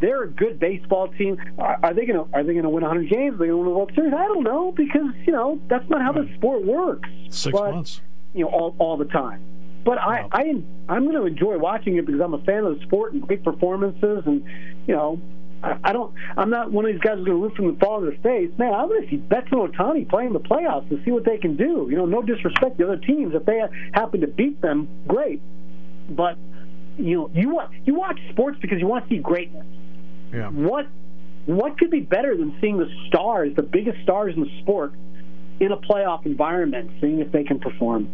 they're 0.00 0.24
a 0.24 0.28
good 0.28 0.58
baseball 0.58 1.08
team. 1.08 1.38
Are, 1.58 1.78
are 1.82 1.94
they 1.94 2.06
going 2.06 2.24
to 2.24 2.36
are 2.36 2.42
they 2.42 2.52
going 2.52 2.64
to 2.64 2.70
win 2.70 2.82
100 2.82 3.08
games? 3.10 3.34
Are 3.34 3.38
they 3.38 3.46
going 3.46 3.50
to 3.50 3.56
win 3.56 3.66
the 3.66 3.74
World 3.74 3.92
Series? 3.94 4.12
I 4.12 4.26
don't 4.26 4.44
know 4.44 4.72
because 4.72 5.12
you 5.26 5.32
know 5.32 5.60
that's 5.68 5.88
not 5.88 6.02
how 6.02 6.12
the 6.12 6.28
sport 6.36 6.64
works. 6.64 7.08
Six 7.30 7.52
but, 7.52 7.74
months, 7.74 8.00
you 8.34 8.44
know, 8.44 8.50
all, 8.50 8.76
all 8.78 8.96
the 8.96 9.06
time. 9.06 9.42
But 9.84 9.98
I, 9.98 10.28
I 10.32 10.42
I'm 10.88 11.04
going 11.04 11.16
to 11.16 11.26
enjoy 11.26 11.58
watching 11.58 11.96
it 11.96 12.06
because 12.06 12.20
I'm 12.20 12.34
a 12.34 12.42
fan 12.42 12.64
of 12.64 12.78
the 12.78 12.84
sport 12.86 13.12
and 13.12 13.22
great 13.22 13.44
performances, 13.44 14.24
and 14.26 14.44
you 14.86 14.94
know, 14.94 15.20
I, 15.62 15.92
don't. 15.92 16.12
I'm 16.36 16.50
not 16.50 16.70
one 16.72 16.84
of 16.84 16.92
these 16.92 17.00
guys 17.00 17.18
who's 17.18 17.26
going 17.26 17.38
to 17.38 17.42
root 17.42 17.56
from 17.56 17.72
the 17.72 17.78
fall 17.78 18.04
of 18.04 18.12
the 18.12 18.20
face. 18.20 18.50
Man, 18.58 18.74
I'm 18.74 18.88
going 18.88 19.02
to 19.02 19.08
see 19.08 19.16
Betts 19.16 19.48
and 19.50 19.60
Ohtani 19.60 20.08
playing 20.08 20.32
the 20.32 20.40
playoffs 20.40 20.88
to 20.90 21.02
see 21.04 21.10
what 21.10 21.24
they 21.24 21.38
can 21.38 21.56
do. 21.56 21.86
You 21.88 21.96
know, 21.96 22.06
no 22.06 22.22
disrespect 22.22 22.78
to 22.78 22.84
other 22.84 22.96
teams. 22.96 23.34
If 23.34 23.44
they 23.46 23.62
happen 23.92 24.20
to 24.20 24.26
beat 24.26 24.60
them, 24.60 24.88
great. 25.06 25.40
But 26.10 26.36
you 26.98 27.16
know, 27.16 27.30
you 27.34 27.50
want 27.50 27.72
you 27.84 27.94
watch 27.94 28.18
sports 28.30 28.58
because 28.60 28.80
you 28.80 28.86
want 28.86 29.08
to 29.08 29.14
see 29.14 29.18
greatness. 29.20 29.66
Yeah. 30.32 30.48
What 30.48 30.86
what 31.46 31.78
could 31.78 31.90
be 31.90 32.00
better 32.00 32.36
than 32.36 32.56
seeing 32.60 32.76
the 32.78 32.90
stars, 33.06 33.54
the 33.54 33.62
biggest 33.62 34.02
stars 34.02 34.34
in 34.34 34.42
the 34.42 34.58
sport, 34.62 34.92
in 35.60 35.72
a 35.72 35.76
playoff 35.76 36.26
environment, 36.26 36.90
seeing 37.00 37.20
if 37.20 37.30
they 37.32 37.44
can 37.44 37.60
perform? 37.60 38.08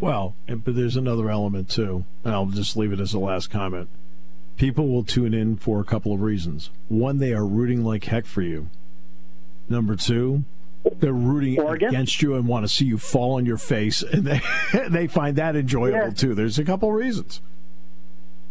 Well, 0.00 0.34
but 0.48 0.74
there's 0.74 0.96
another 0.96 1.30
element 1.30 1.70
too, 1.70 2.04
and 2.24 2.34
I'll 2.34 2.46
just 2.46 2.76
leave 2.76 2.92
it 2.92 2.98
as 2.98 3.14
a 3.14 3.20
last 3.20 3.50
comment. 3.50 3.88
People 4.56 4.88
will 4.88 5.04
tune 5.04 5.32
in 5.32 5.56
for 5.56 5.80
a 5.80 5.84
couple 5.84 6.12
of 6.12 6.20
reasons. 6.20 6.70
One, 6.88 7.18
they 7.18 7.32
are 7.32 7.46
rooting 7.46 7.84
like 7.84 8.04
heck 8.04 8.26
for 8.26 8.42
you. 8.42 8.68
Number 9.68 9.94
two, 9.94 10.44
they're 10.98 11.12
rooting 11.12 11.60
Oregon? 11.60 11.88
against 11.88 12.20
you 12.20 12.34
and 12.34 12.48
want 12.48 12.64
to 12.64 12.68
see 12.68 12.84
you 12.84 12.98
fall 12.98 13.36
on 13.36 13.46
your 13.46 13.56
face, 13.56 14.02
and 14.02 14.24
they 14.24 14.40
they 14.88 15.06
find 15.06 15.36
that 15.36 15.54
enjoyable 15.54 15.98
yeah. 15.98 16.10
too. 16.10 16.34
There's 16.34 16.58
a 16.58 16.64
couple 16.64 16.88
of 16.88 16.96
reasons. 16.96 17.40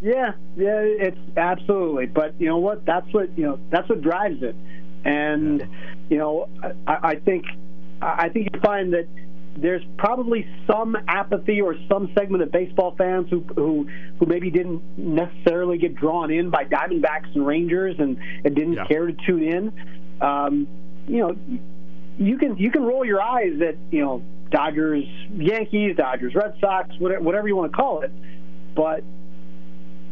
Yeah, 0.02 0.32
yeah, 0.58 0.82
it's 0.82 1.38
absolutely. 1.38 2.08
But 2.08 2.40
you 2.40 2.48
know 2.48 2.58
what? 2.58 2.86
That's 2.86 3.06
what 3.14 3.38
you 3.38 3.46
know. 3.46 3.60
That's 3.70 3.88
what 3.88 4.02
drives 4.02 4.42
it. 4.42 4.56
And 5.06 5.68
you 6.10 6.18
know, 6.18 6.50
I, 6.88 7.12
I 7.12 7.16
think 7.16 7.46
I 8.02 8.30
think 8.30 8.50
you 8.54 8.60
find 8.62 8.94
that 8.94 9.08
there's 9.56 9.84
probably 9.98 10.48
some 10.66 10.98
apathy 11.08 11.62
or 11.62 11.76
some 11.88 12.12
segment 12.18 12.42
of 12.42 12.52
baseball 12.52 12.96
fans 12.98 13.30
who 13.30 13.42
who 13.56 13.88
who 14.20 14.26
maybe 14.26 14.50
didn't 14.50 14.82
necessarily 14.98 15.78
get 15.78 15.96
drawn 15.96 16.32
in 16.32 16.50
by 16.50 16.66
Diamondbacks 16.66 17.36
and 17.36 17.46
Rangers 17.46 17.96
and, 18.00 18.18
and 18.44 18.56
didn't 18.56 18.74
yeah. 18.74 18.88
care 18.88 19.06
to 19.06 19.14
tune 19.26 19.44
in. 19.44 20.22
Um, 20.22 20.68
you 21.08 21.20
know, 21.20 21.36
you 22.18 22.38
can 22.40 22.58
you 22.58 22.72
can 22.72 22.84
roll 22.84 23.06
your 23.06 23.22
eyes 23.22 23.62
at 23.62 23.76
you 23.92 24.02
know 24.02 24.24
Dodgers, 24.50 25.06
Yankees, 25.36 25.96
Dodgers, 25.96 26.34
Red 26.34 26.56
Sox, 26.60 26.90
whatever, 26.98 27.22
whatever 27.22 27.48
you 27.48 27.56
want 27.56 27.72
to 27.72 27.76
call 27.78 28.02
it, 28.02 28.12
but 28.76 29.04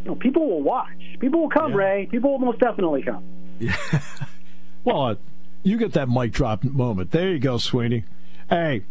you 0.03 0.09
know, 0.09 0.15
people 0.15 0.47
will 0.47 0.61
watch. 0.61 0.87
People 1.19 1.41
will 1.41 1.49
come, 1.49 1.71
yeah. 1.71 1.77
Ray. 1.77 2.07
People 2.09 2.31
will 2.31 2.39
most 2.39 2.59
definitely 2.59 3.03
come. 3.03 3.23
Yeah. 3.59 3.75
well, 4.83 5.03
uh, 5.03 5.15
you 5.63 5.77
get 5.77 5.93
that 5.93 6.09
mic 6.09 6.31
drop 6.31 6.63
moment. 6.63 7.11
There 7.11 7.31
you 7.31 7.39
go, 7.39 7.57
Sweeny. 7.57 8.05
Hey, 8.49 8.83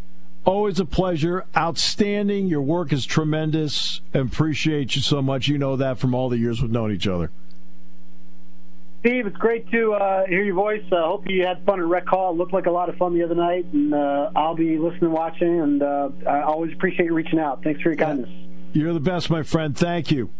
always 0.44 0.78
a 0.78 0.84
pleasure. 0.84 1.46
Outstanding. 1.56 2.48
Your 2.48 2.62
work 2.62 2.92
is 2.92 3.06
tremendous. 3.06 4.00
Appreciate 4.12 4.96
you 4.96 5.02
so 5.02 5.22
much. 5.22 5.48
You 5.48 5.58
know 5.58 5.76
that 5.76 5.98
from 5.98 6.14
all 6.14 6.28
the 6.28 6.38
years 6.38 6.60
we've 6.60 6.70
known 6.70 6.92
each 6.92 7.06
other. 7.06 7.30
Steve, 9.00 9.28
it's 9.28 9.36
great 9.36 9.70
to 9.70 9.92
uh, 9.92 10.26
hear 10.26 10.42
your 10.42 10.56
voice. 10.56 10.82
I 10.90 10.96
uh, 10.96 11.06
hope 11.06 11.30
you 11.30 11.46
had 11.46 11.64
fun 11.64 11.78
at 11.78 11.86
Rec 11.86 12.06
Hall. 12.06 12.32
It 12.32 12.36
looked 12.36 12.52
like 12.52 12.66
a 12.66 12.70
lot 12.70 12.88
of 12.88 12.96
fun 12.96 13.16
the 13.16 13.22
other 13.22 13.36
night, 13.36 13.64
and 13.72 13.94
uh, 13.94 14.32
I'll 14.34 14.56
be 14.56 14.76
listening, 14.76 15.12
watching, 15.12 15.60
and 15.60 15.82
uh, 15.82 16.08
I 16.28 16.42
always 16.42 16.72
appreciate 16.72 17.06
you 17.06 17.14
reaching 17.14 17.38
out. 17.38 17.62
Thanks 17.62 17.80
for 17.80 17.90
your 17.90 17.96
kindness. 17.96 18.28
You're 18.72 18.92
the 18.92 19.00
best, 19.00 19.30
my 19.30 19.44
friend. 19.44 19.76
Thank 19.76 20.10
you. 20.10 20.30